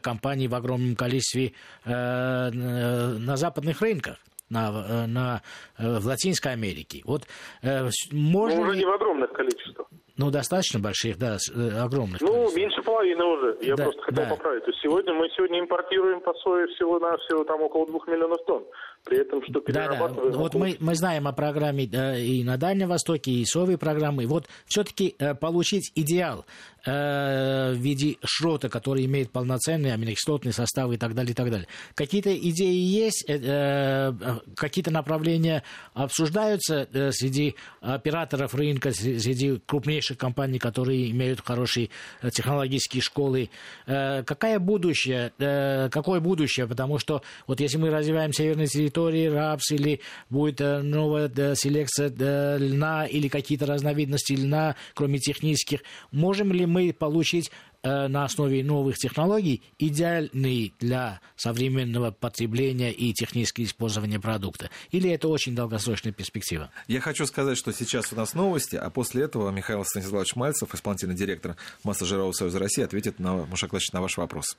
компаний 0.00 0.48
в 0.48 0.54
огромном 0.54 0.96
количестве 0.96 1.52
на 1.84 3.36
западных 3.36 3.80
рынках 3.80 4.18
на, 4.50 5.06
на, 5.06 5.42
в 5.78 6.06
Латинской 6.06 6.52
Америке. 6.52 7.02
Вот 7.04 7.22
э, 7.62 7.88
можно 8.12 8.60
ну, 8.60 8.62
уже 8.68 8.76
не 8.76 8.84
в 8.84 8.90
огромных 8.90 9.32
количествах. 9.32 9.86
Ну, 10.20 10.30
достаточно 10.30 10.80
больших, 10.80 11.16
да, 11.16 11.38
э, 11.54 11.80
огромных. 11.80 12.20
Ну, 12.20 12.28
количеств. 12.28 12.56
меньше 12.56 12.82
половины 12.82 13.24
уже. 13.24 13.56
Я 13.62 13.74
да, 13.74 13.84
просто 13.84 14.02
хотел 14.02 14.24
да. 14.24 14.30
поправить. 14.30 14.64
То 14.64 14.70
есть 14.70 14.82
сегодня 14.82 15.14
мы 15.14 15.28
сегодня 15.30 15.60
импортируем 15.60 16.20
по 16.20 16.34
сое 16.34 16.66
всего 16.74 16.98
на 16.98 17.16
всего 17.16 17.42
там 17.44 17.62
около 17.62 17.86
двух 17.86 18.06
миллионов 18.06 18.44
тонн. 18.46 18.64
При 19.04 19.18
этом, 19.18 19.42
что 19.42 19.60
перерабатываем... 19.60 20.30
Да, 20.30 20.36
да. 20.36 20.38
Вот 20.38 20.54
мы, 20.54 20.76
мы 20.78 20.94
знаем 20.94 21.26
о 21.26 21.32
программе 21.32 21.86
да, 21.86 22.18
и 22.18 22.44
на 22.44 22.58
Дальнем 22.58 22.88
Востоке, 22.88 23.30
и 23.30 23.44
соевой 23.46 23.78
программы. 23.78 24.26
Вот 24.26 24.46
все-таки 24.66 25.14
э, 25.18 25.34
получить 25.34 25.90
идеал 25.94 26.44
э, 26.84 27.72
в 27.72 27.78
виде 27.78 28.16
шрота, 28.22 28.68
который 28.68 29.06
имеет 29.06 29.30
полноценный 29.30 29.92
аминокислотный 29.94 30.52
состав 30.52 30.92
и 30.92 30.98
так 30.98 31.14
далее, 31.14 31.32
и 31.32 31.34
так 31.34 31.50
далее. 31.50 31.66
Какие-то 31.94 32.36
идеи 32.36 32.76
есть, 32.76 33.24
э, 33.26 33.38
э, 33.40 34.12
какие-то 34.54 34.90
направления 34.90 35.62
обсуждаются 35.94 36.86
э, 36.92 37.10
среди 37.12 37.54
операторов 37.80 38.54
рынка, 38.54 38.92
среди 38.92 39.58
крупнейших 39.64 40.18
компаний, 40.18 40.58
которые 40.58 41.10
имеют 41.10 41.40
хорошие 41.40 41.88
э, 42.20 42.30
технологические 42.30 43.02
школы. 43.02 43.48
Э, 43.86 44.22
какое 44.24 44.58
будущее? 44.58 45.32
Э, 45.38 45.88
какое 45.88 46.20
будущее? 46.20 46.66
Потому 46.66 46.98
что 46.98 47.22
вот 47.46 47.60
если 47.60 47.78
мы 47.78 47.90
развиваем 47.90 48.32
северные 48.34 48.66
территории, 48.90 49.26
рапс, 49.26 49.70
или 49.70 50.00
будет 50.28 50.60
э, 50.60 50.82
новая 50.82 51.28
да, 51.28 51.54
селекция 51.54 52.10
да, 52.10 52.58
льна, 52.58 53.06
или 53.06 53.28
какие-то 53.28 53.66
разновидности 53.66 54.32
льна, 54.32 54.76
кроме 54.94 55.18
технических. 55.18 55.80
Можем 56.10 56.52
ли 56.52 56.66
мы 56.66 56.92
получить 56.92 57.50
э, 57.82 58.08
на 58.08 58.24
основе 58.24 58.64
новых 58.64 58.96
технологий 58.96 59.62
идеальный 59.78 60.74
для 60.80 61.20
современного 61.36 62.10
потребления 62.10 62.92
и 62.92 63.12
технического 63.12 63.64
использования 63.64 64.18
продукта? 64.18 64.70
Или 64.90 65.10
это 65.10 65.28
очень 65.28 65.54
долгосрочная 65.54 66.12
перспектива? 66.12 66.70
Я 66.88 67.00
хочу 67.00 67.26
сказать, 67.26 67.56
что 67.56 67.72
сейчас 67.72 68.12
у 68.12 68.16
нас 68.16 68.34
новости, 68.34 68.76
а 68.76 68.90
после 68.90 69.24
этого 69.24 69.50
Михаил 69.50 69.84
Станиславович 69.84 70.34
Мальцев, 70.34 70.74
исполнительный 70.74 71.14
директор 71.14 71.56
Массажирового 71.84 72.32
союза 72.32 72.58
России, 72.58 72.82
ответит 72.82 73.20
на, 73.20 73.46
Мушек 73.46 73.70
на 73.92 74.00
ваш 74.00 74.16
вопрос. 74.16 74.56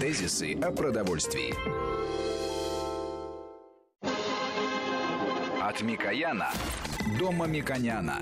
Тезисы 0.00 0.54
о 0.62 0.70
продовольствии. 0.70 2.23
От 5.66 5.80
Микояна 5.80 6.50
до 7.18 7.32
Мамиконяна. 7.32 8.18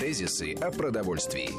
Тезисы 0.00 0.54
о 0.54 0.70
продовольствии. 0.70 1.50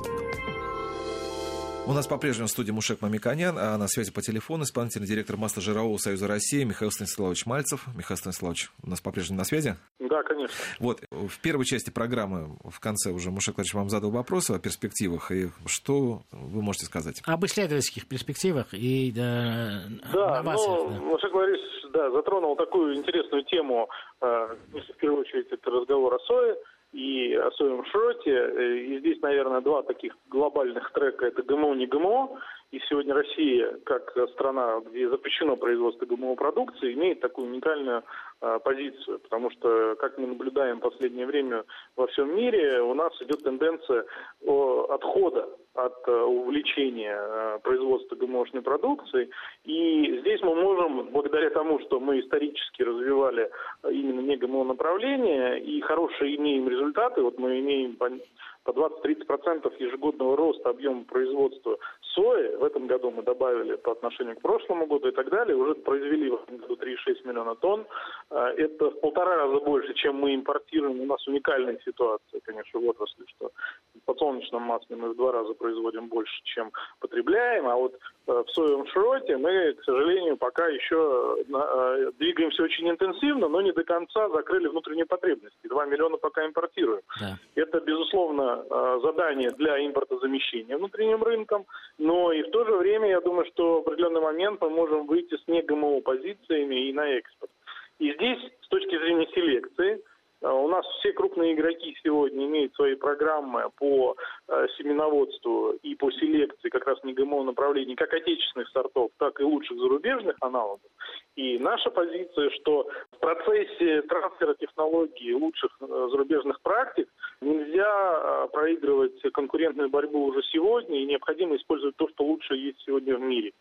У 1.86 1.94
нас 1.94 2.08
по-прежнему 2.08 2.48
в 2.48 2.50
студии 2.50 2.72
Мушек 2.72 3.02
Мамиконян, 3.02 3.56
а 3.56 3.78
на 3.78 3.88
связи 3.88 4.12
по 4.12 4.24
телефону 4.24 4.64
исполнительный 4.64 5.06
директор 5.06 5.38
Масло-Жирового 5.38 5.98
союза 5.98 6.28
России 6.28 6.64
Михаил 6.64 6.90
Станиславович 6.90 7.46
Мальцев. 7.46 7.86
Михаил 7.96 8.18
Станиславович, 8.18 8.72
у 8.82 8.90
нас 8.90 9.00
по-прежнему 9.00 9.38
на 9.38 9.46
связи? 9.46 9.76
Да, 10.00 10.24
конечно. 10.24 10.56
Вот, 10.80 11.04
в 11.12 11.40
первой 11.40 11.66
части 11.66 11.92
программы, 11.92 12.58
в 12.64 12.80
конце 12.80 13.12
уже 13.12 13.30
Мушек 13.30 13.58
Владимирович 13.58 13.76
вам 13.76 13.90
задал 13.90 14.10
вопросы 14.10 14.54
о 14.54 14.60
перспективах, 14.60 15.32
и 15.32 15.50
что 15.68 16.24
вы 16.32 16.64
можете 16.64 16.88
сказать? 16.88 17.22
Об 17.26 17.46
исследовательских 17.46 18.08
перспективах 18.08 18.74
и 18.74 19.12
э, 19.12 19.14
да, 19.14 19.86
ну, 19.88 20.12
да. 20.14 20.42
Мушек 20.42 21.32
Владимирович 21.32 21.77
да, 21.98 22.12
затронул 22.12 22.56
такую 22.56 22.96
интересную 22.96 23.44
тему, 23.44 23.90
э, 24.22 24.56
в 24.72 24.98
первую 24.98 25.22
очередь 25.22 25.48
это 25.52 25.72
разговор 25.72 26.14
о 26.14 26.20
сое, 26.20 26.56
и 26.94 27.34
о 27.34 27.52
соевом 27.52 27.86
шроте. 27.86 28.32
Э, 28.32 28.78
и 28.78 29.00
здесь, 29.00 29.20
наверное, 29.22 29.62
два 29.62 29.82
таких 29.82 30.14
глобальных 30.30 30.92
трека. 30.92 31.26
Это 31.26 31.42
ГМО, 31.42 31.74
не 31.74 31.88
ГМО. 31.88 32.40
И 32.72 32.80
сегодня 32.90 33.14
Россия, 33.14 33.80
как 33.86 34.14
страна, 34.34 34.82
где 34.82 35.10
запрещено 35.10 35.56
производство 35.56 36.06
ГМО-продукции, 36.06 36.94
имеет 36.94 37.22
такую 37.22 37.48
уникальную 37.48 38.04
э, 38.42 38.60
позицию. 38.62 39.20
Потому 39.20 39.50
что, 39.52 39.96
как 39.96 40.18
мы 40.18 40.28
наблюдаем 40.28 40.78
в 40.78 40.82
последнее 40.82 41.26
время 41.26 41.64
во 41.96 42.08
всем 42.08 42.36
мире, 42.36 42.82
у 42.82 42.94
нас 42.94 43.14
идет 43.22 43.42
тенденция 43.44 44.06
отхода 44.46 45.48
от 45.76 46.08
э, 46.08 46.12
увлечения 46.12 47.18
э, 47.18 47.60
производства 47.64 48.16
ГМОшной 48.16 48.64
продукции. 48.64 49.30
И 49.64 50.20
здесь 50.20 50.42
мы 50.42 50.56
можем, 50.56 51.10
благодаря 51.12 51.50
тому, 51.52 51.80
что 51.80 52.02
мы 52.02 52.20
исторически 52.20 52.82
развивали 52.82 53.50
именно 53.90 54.22
не 54.22 54.36
ГМО 54.36 54.66
направление 54.66 55.62
и 55.62 55.80
хорошие 55.82 56.36
имеем 56.36 56.68
результаты, 56.68 57.22
вот 57.22 57.38
мы 57.38 57.60
имеем 57.60 57.96
по 57.96 58.72
20-30% 58.72 59.72
ежегодного 59.80 60.36
роста 60.36 60.70
объема 60.70 61.06
производства 61.06 61.78
сои. 62.18 62.56
В 62.56 62.64
этом 62.64 62.88
году 62.88 63.12
мы 63.12 63.24
добавили 63.24 63.76
по 63.76 63.92
отношению 63.92 64.36
к 64.36 64.42
прошлому 64.42 64.88
году 64.88 65.08
и 65.08 65.12
так 65.12 65.30
далее. 65.30 65.56
Уже 65.56 65.76
произвели 65.76 66.30
в 66.30 66.44
этом 66.44 66.58
году 66.58 66.76
3,6 66.76 67.28
миллиона 67.28 67.56
тонн. 67.56 67.86
А, 68.30 68.50
это 68.50 68.90
в 68.90 69.00
полтора 69.00 69.36
раза 69.36 69.60
больше, 69.60 69.94
чем 69.94 70.16
мы 70.16 70.36
импортируем. 70.36 71.02
У 71.02 71.06
нас 71.06 71.28
уникальная 71.28 71.80
ситуация, 71.86 72.42
конечно, 72.44 72.80
в 72.80 72.88
отрасли, 72.88 73.26
что 73.28 73.52
в 73.96 74.06
подсолнечном 74.06 74.64
масле 74.64 74.96
мы 74.96 75.10
в 75.10 75.16
два 75.16 75.32
раза 75.32 75.54
производим 75.54 76.08
больше, 76.08 76.42
чем 76.44 76.72
потребляем. 77.00 77.68
А 77.68 77.76
вот 77.76 77.94
э, 78.28 78.44
в 78.46 78.50
соевом 78.52 78.88
шроте 78.88 79.38
мы, 79.38 79.74
к 79.74 79.84
сожалению, 79.84 80.38
пока 80.38 80.68
еще 80.68 81.38
э, 81.48 82.12
двигаемся 82.18 82.64
очень 82.64 82.90
интенсивно, 82.90 83.48
но 83.48 83.62
не 83.62 83.72
до 83.72 83.84
конца 83.84 84.30
закрыли 84.30 84.68
внутренние 84.68 85.06
потребности. 85.06 85.68
2 85.68 85.86
миллиона 85.86 86.18
пока 86.18 86.46
импортируем. 86.46 87.02
Да. 87.20 87.38
Это, 87.56 87.80
безусловно, 87.80 88.66
Э, 88.70 89.00
задание 89.02 89.52
для 89.52 89.86
импортозамещения 89.86 90.78
внутренним 90.78 91.24
рынком, 91.24 91.66
но 92.08 92.32
и 92.32 92.42
в 92.42 92.52
то 92.52 92.64
же 92.64 92.72
время 92.78 93.10
я 93.10 93.20
думаю, 93.20 93.46
что 93.48 93.76
в 93.76 93.78
определенный 93.80 94.22
момент 94.22 94.62
мы 94.62 94.70
можем 94.70 95.08
выйти 95.08 95.36
с 95.36 95.46
не 95.48 95.62
ГМО 95.62 96.00
позициями 96.00 96.88
и 96.88 96.94
на 96.94 97.06
экспорт. 97.18 97.52
И 98.00 98.14
здесь, 98.14 98.40
с 98.62 98.68
точки 98.70 98.98
зрения 98.98 99.28
селекции, 99.36 100.02
э, 100.42 100.48
у 100.48 100.70
нас 100.70 100.86
все 101.00 101.12
крупные 101.12 101.54
игроки 101.54 101.98
сегодня 102.02 102.46
имеют 102.46 102.74
свои 102.76 102.96
программы 102.96 103.70
по 103.78 104.16
э, 104.48 104.68
семеноводству 104.78 105.72
и 105.84 105.96
по 105.96 106.10
селекции 106.12 106.70
как 106.70 106.88
раз 106.88 106.98
не 107.04 107.14
ГМО 107.14 107.44
направлений, 107.44 107.96
как 107.96 108.14
отечественных 108.14 108.70
сортов, 108.70 109.12
так 109.18 109.42
и 109.42 109.44
лучших 109.44 109.78
зарубежных 109.78 110.38
аналогов. 110.40 110.90
И 111.38 111.60
наша 111.60 111.92
позиция, 111.92 112.50
что 112.50 112.90
в 113.12 113.20
процессе 113.20 114.02
трансфера 114.02 114.56
технологий 114.56 115.34
лучших 115.34 115.72
зарубежных 115.80 116.60
практик 116.62 117.08
Нельзя 117.40 117.86
а, 117.88 118.48
проигрывать 118.48 119.22
конкурентную 119.34 119.90
борьбу 119.90 120.26
уже 120.26 120.42
сегодня, 120.52 121.00
и 121.00 121.06
необходимо 121.06 121.56
использовать 121.56 121.96
то, 121.96 122.10
что 122.10 122.24
лучше 122.24 122.56
есть 122.56 122.80
сегодня 122.84 123.16
в 123.16 123.22
мире 123.22 123.54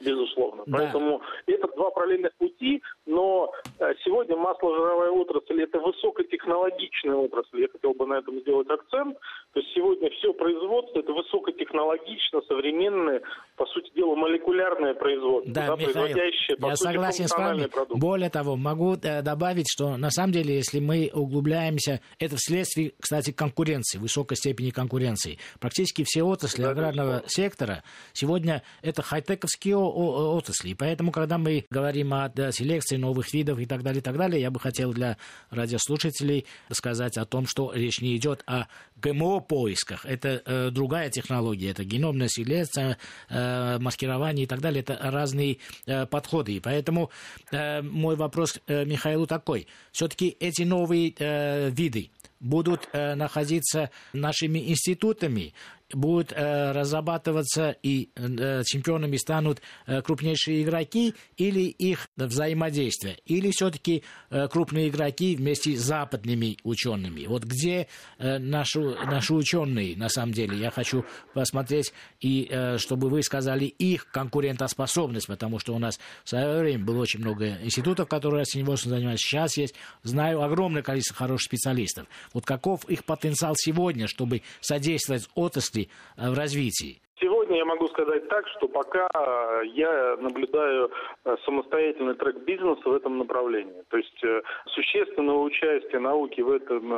безусловно. 0.00 0.62
Да. 0.66 0.78
Поэтому 0.78 1.22
это 1.46 1.68
два 1.76 1.90
параллельных 1.90 2.34
пути, 2.36 2.82
но 3.06 3.52
э, 3.78 3.94
сегодня 4.04 4.36
масло-жировая 4.36 5.10
отрасль 5.10 5.62
это 5.62 5.78
высокотехнологичная 5.78 7.14
отрасль. 7.16 7.62
Я 7.62 7.68
хотел 7.68 7.94
бы 7.94 8.06
на 8.06 8.18
этом 8.18 8.40
сделать 8.40 8.68
акцент. 8.68 9.18
То 9.52 9.60
есть 9.60 9.72
сегодня 9.74 10.10
все 10.10 10.32
производство 10.34 10.98
это 10.98 11.12
высокотехнологично, 11.12 12.42
современное, 12.48 13.22
по 13.56 13.66
сути 13.66 13.90
дела, 13.94 14.14
молекулярное 14.14 14.94
производство. 14.94 15.52
Да, 15.52 15.66
да 15.68 15.76
Михаил, 15.76 16.16
я 16.16 16.76
согласен 16.76 17.28
с 17.28 17.36
вами. 17.36 17.66
Продукт. 17.66 18.00
Более 18.00 18.30
того, 18.30 18.56
могу 18.56 18.94
э, 18.94 19.22
добавить, 19.22 19.66
что 19.70 19.96
на 19.96 20.10
самом 20.10 20.32
деле, 20.32 20.56
если 20.56 20.78
мы 20.78 21.10
углубляемся, 21.12 22.00
это 22.18 22.36
вследствие, 22.36 22.92
кстати, 23.00 23.32
конкуренции, 23.32 23.98
высокой 23.98 24.36
степени 24.36 24.70
конкуренции. 24.70 25.38
Практически 25.60 26.04
все 26.04 26.22
отрасли 26.22 26.62
да, 26.62 26.70
аграрного 26.70 27.22
сектора 27.26 27.82
сегодня 28.12 28.62
это 28.82 29.02
хай-тековские 29.02 29.76
отрасли. 29.90 30.74
Поэтому, 30.74 31.12
когда 31.12 31.38
мы 31.38 31.64
говорим 31.70 32.14
о 32.14 32.30
селекции 32.52 32.96
новых 32.96 33.32
видов 33.32 33.58
и 33.58 33.66
так 33.66 33.82
далее, 33.82 34.00
и 34.00 34.02
так 34.02 34.16
далее, 34.16 34.40
я 34.40 34.50
бы 34.50 34.60
хотел 34.60 34.92
для 34.92 35.16
радиослушателей 35.50 36.46
сказать 36.70 37.16
о 37.16 37.24
том, 37.24 37.46
что 37.46 37.72
речь 37.72 38.00
не 38.00 38.16
идет 38.16 38.42
о 38.46 38.66
ГМО-поисках. 38.96 40.06
Это 40.06 40.42
э, 40.44 40.70
другая 40.70 41.10
технология, 41.10 41.70
это 41.70 41.84
геномная 41.84 42.28
селекция, 42.28 42.98
э, 43.28 43.78
маскирование 43.78 44.44
и 44.44 44.46
так 44.46 44.60
далее. 44.60 44.80
Это 44.80 44.98
разные 45.00 45.58
э, 45.86 46.06
подходы. 46.06 46.52
И 46.52 46.60
поэтому 46.60 47.10
э, 47.50 47.82
мой 47.82 48.16
вопрос 48.16 48.60
э, 48.66 48.84
Михаилу 48.84 49.26
такой. 49.26 49.66
Все-таки 49.92 50.36
эти 50.40 50.62
новые 50.62 51.14
э, 51.18 51.70
виды, 51.70 52.10
будут 52.40 52.88
э, 52.92 53.14
находиться 53.14 53.90
нашими 54.12 54.70
институтами, 54.70 55.54
будут 55.92 56.32
э, 56.32 56.72
разрабатываться 56.72 57.76
и 57.82 58.10
э, 58.16 58.62
чемпионами 58.64 59.16
станут 59.16 59.60
э, 59.86 60.02
крупнейшие 60.02 60.62
игроки 60.62 61.14
или 61.36 61.60
их 61.60 62.08
взаимодействие, 62.16 63.18
или 63.24 63.50
все-таки 63.50 64.02
э, 64.30 64.48
крупные 64.48 64.88
игроки 64.88 65.36
вместе 65.36 65.76
с 65.76 65.80
западными 65.80 66.56
учеными. 66.64 67.26
Вот 67.26 67.44
где 67.44 67.88
э, 68.18 68.38
наши, 68.38 68.80
наши 68.80 69.34
ученые, 69.34 69.96
на 69.96 70.08
самом 70.08 70.32
деле, 70.32 70.58
я 70.58 70.70
хочу 70.70 71.04
посмотреть, 71.34 71.92
и 72.20 72.48
э, 72.50 72.78
чтобы 72.78 73.08
вы 73.08 73.22
сказали 73.22 73.66
их 73.66 74.10
конкурентоспособность, 74.10 75.28
потому 75.28 75.58
что 75.58 75.74
у 75.74 75.78
нас 75.78 76.00
в 76.24 76.28
свое 76.28 76.60
время 76.60 76.84
было 76.84 77.00
очень 77.00 77.20
много 77.20 77.58
институтов, 77.62 78.08
которые 78.08 78.40
растениеводством 78.40 78.90
занимались, 78.90 79.20
сейчас 79.20 79.56
есть, 79.56 79.74
знаю, 80.02 80.42
огромное 80.42 80.82
количество 80.82 81.16
хороших 81.16 81.46
специалистов. 81.46 82.06
Вот 82.32 82.44
каков 82.44 82.84
их 82.88 83.04
потенциал 83.04 83.54
сегодня, 83.56 84.08
чтобы 84.08 84.42
содействовать 84.60 85.28
отрасли 85.34 85.75
отрасли 85.76 85.88
э, 86.16 86.30
в 86.30 86.34
развитии? 86.34 87.00
Сегодня 87.18 87.56
я 87.56 87.64
могу 87.64 87.88
сказать 87.88 88.28
так, 88.28 88.46
что 88.48 88.68
пока 88.68 89.08
э, 89.14 89.62
я 89.74 90.16
наблюдаю 90.20 90.90
э, 91.24 91.36
самостоятельный 91.44 92.14
трек 92.14 92.36
бизнеса 92.44 92.82
в 92.84 92.92
этом 92.92 93.18
направлении. 93.18 93.82
То 93.88 93.96
есть 93.96 94.22
существенного 94.66 95.42
участия 95.42 95.98
науки 95.98 96.40
в 96.40 96.50
этом 96.50 96.88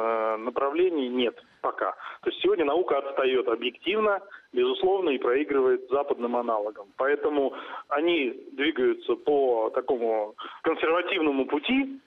направлении 0.44 1.08
нет 1.08 1.40
пока. 1.60 1.92
То 2.22 2.30
есть 2.30 2.40
сегодня 2.42 2.64
наука 2.64 2.98
отстает 2.98 3.48
объективно, 3.48 4.20
безусловно, 4.52 5.10
и 5.10 5.18
проигрывает 5.18 5.88
западным 5.90 6.36
аналогам. 6.36 6.86
Поэтому 6.96 7.54
они 7.88 8.34
двигаются 8.52 9.14
по 9.14 9.70
такому 9.70 10.34
консервативному 10.62 11.46
пути, 11.46 12.00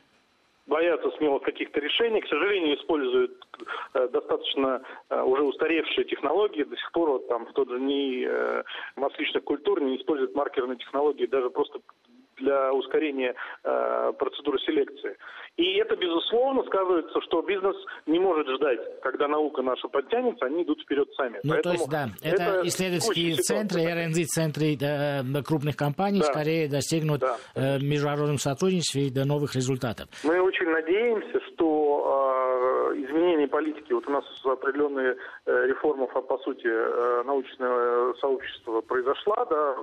боятся 0.71 1.11
смелых 1.17 1.43
каких-то 1.43 1.81
решений, 1.81 2.21
к 2.21 2.27
сожалению, 2.29 2.77
используют 2.77 3.33
э, 3.93 4.07
достаточно 4.07 4.81
э, 5.09 5.21
уже 5.21 5.43
устаревшие 5.43 6.05
технологии. 6.05 6.63
До 6.63 6.77
сих 6.77 6.91
пор 6.93 7.09
вот, 7.09 7.27
там 7.27 7.45
в 7.45 7.51
тот 7.51 7.69
же 7.69 7.77
НИИ 7.77 8.25
э, 8.25 8.63
масличных 8.95 9.43
культур 9.43 9.81
не 9.81 9.97
используют 9.97 10.33
маркерные 10.33 10.77
технологии 10.77 11.25
даже 11.25 11.49
просто 11.49 11.79
для 12.41 12.73
ускорения 12.73 13.33
э, 13.63 14.13
процедуры 14.17 14.59
селекции. 14.59 15.17
И 15.57 15.77
это, 15.77 15.95
безусловно, 15.95 16.63
сказывается, 16.63 17.19
что 17.21 17.41
бизнес 17.41 17.75
не 18.05 18.19
может 18.19 18.47
ждать, 18.47 18.79
когда 19.01 19.27
наука 19.27 19.61
наша 19.61 19.87
подтянется, 19.87 20.45
они 20.45 20.63
идут 20.63 20.81
вперед 20.81 21.07
сами. 21.15 21.39
Ну, 21.43 21.53
Поэтому 21.53 21.61
то 21.61 21.71
есть, 21.71 21.89
да, 21.89 22.09
это, 22.23 22.43
это 22.43 22.67
исследовательские 22.67 23.35
центры, 23.35 23.81
R&D-центры 23.81 24.77
э, 24.79 25.43
крупных 25.43 25.75
компаний 25.75 26.19
да. 26.19 26.25
скорее 26.25 26.67
достигнут 26.69 27.21
да. 27.21 27.37
э, 27.55 27.79
международным 27.79 28.37
сотрудничеством 28.37 29.03
и 29.03 29.09
до 29.09 29.25
новых 29.25 29.55
результатов. 29.55 30.07
Мы 30.23 30.39
очень 30.41 30.69
надеемся, 30.69 31.39
что 31.53 31.80
э, 32.91 33.03
изменение 33.03 33.47
политики, 33.47 33.93
вот 33.93 34.07
у 34.07 34.11
нас 34.11 34.25
определенные 34.43 35.17
э, 35.45 35.67
реформы, 35.67 36.07
по 36.07 36.37
сути, 36.39 36.67
э, 36.67 37.23
научное 37.25 38.13
сообщество 38.15 38.81
произошла 38.81 39.45
да, 39.45 39.75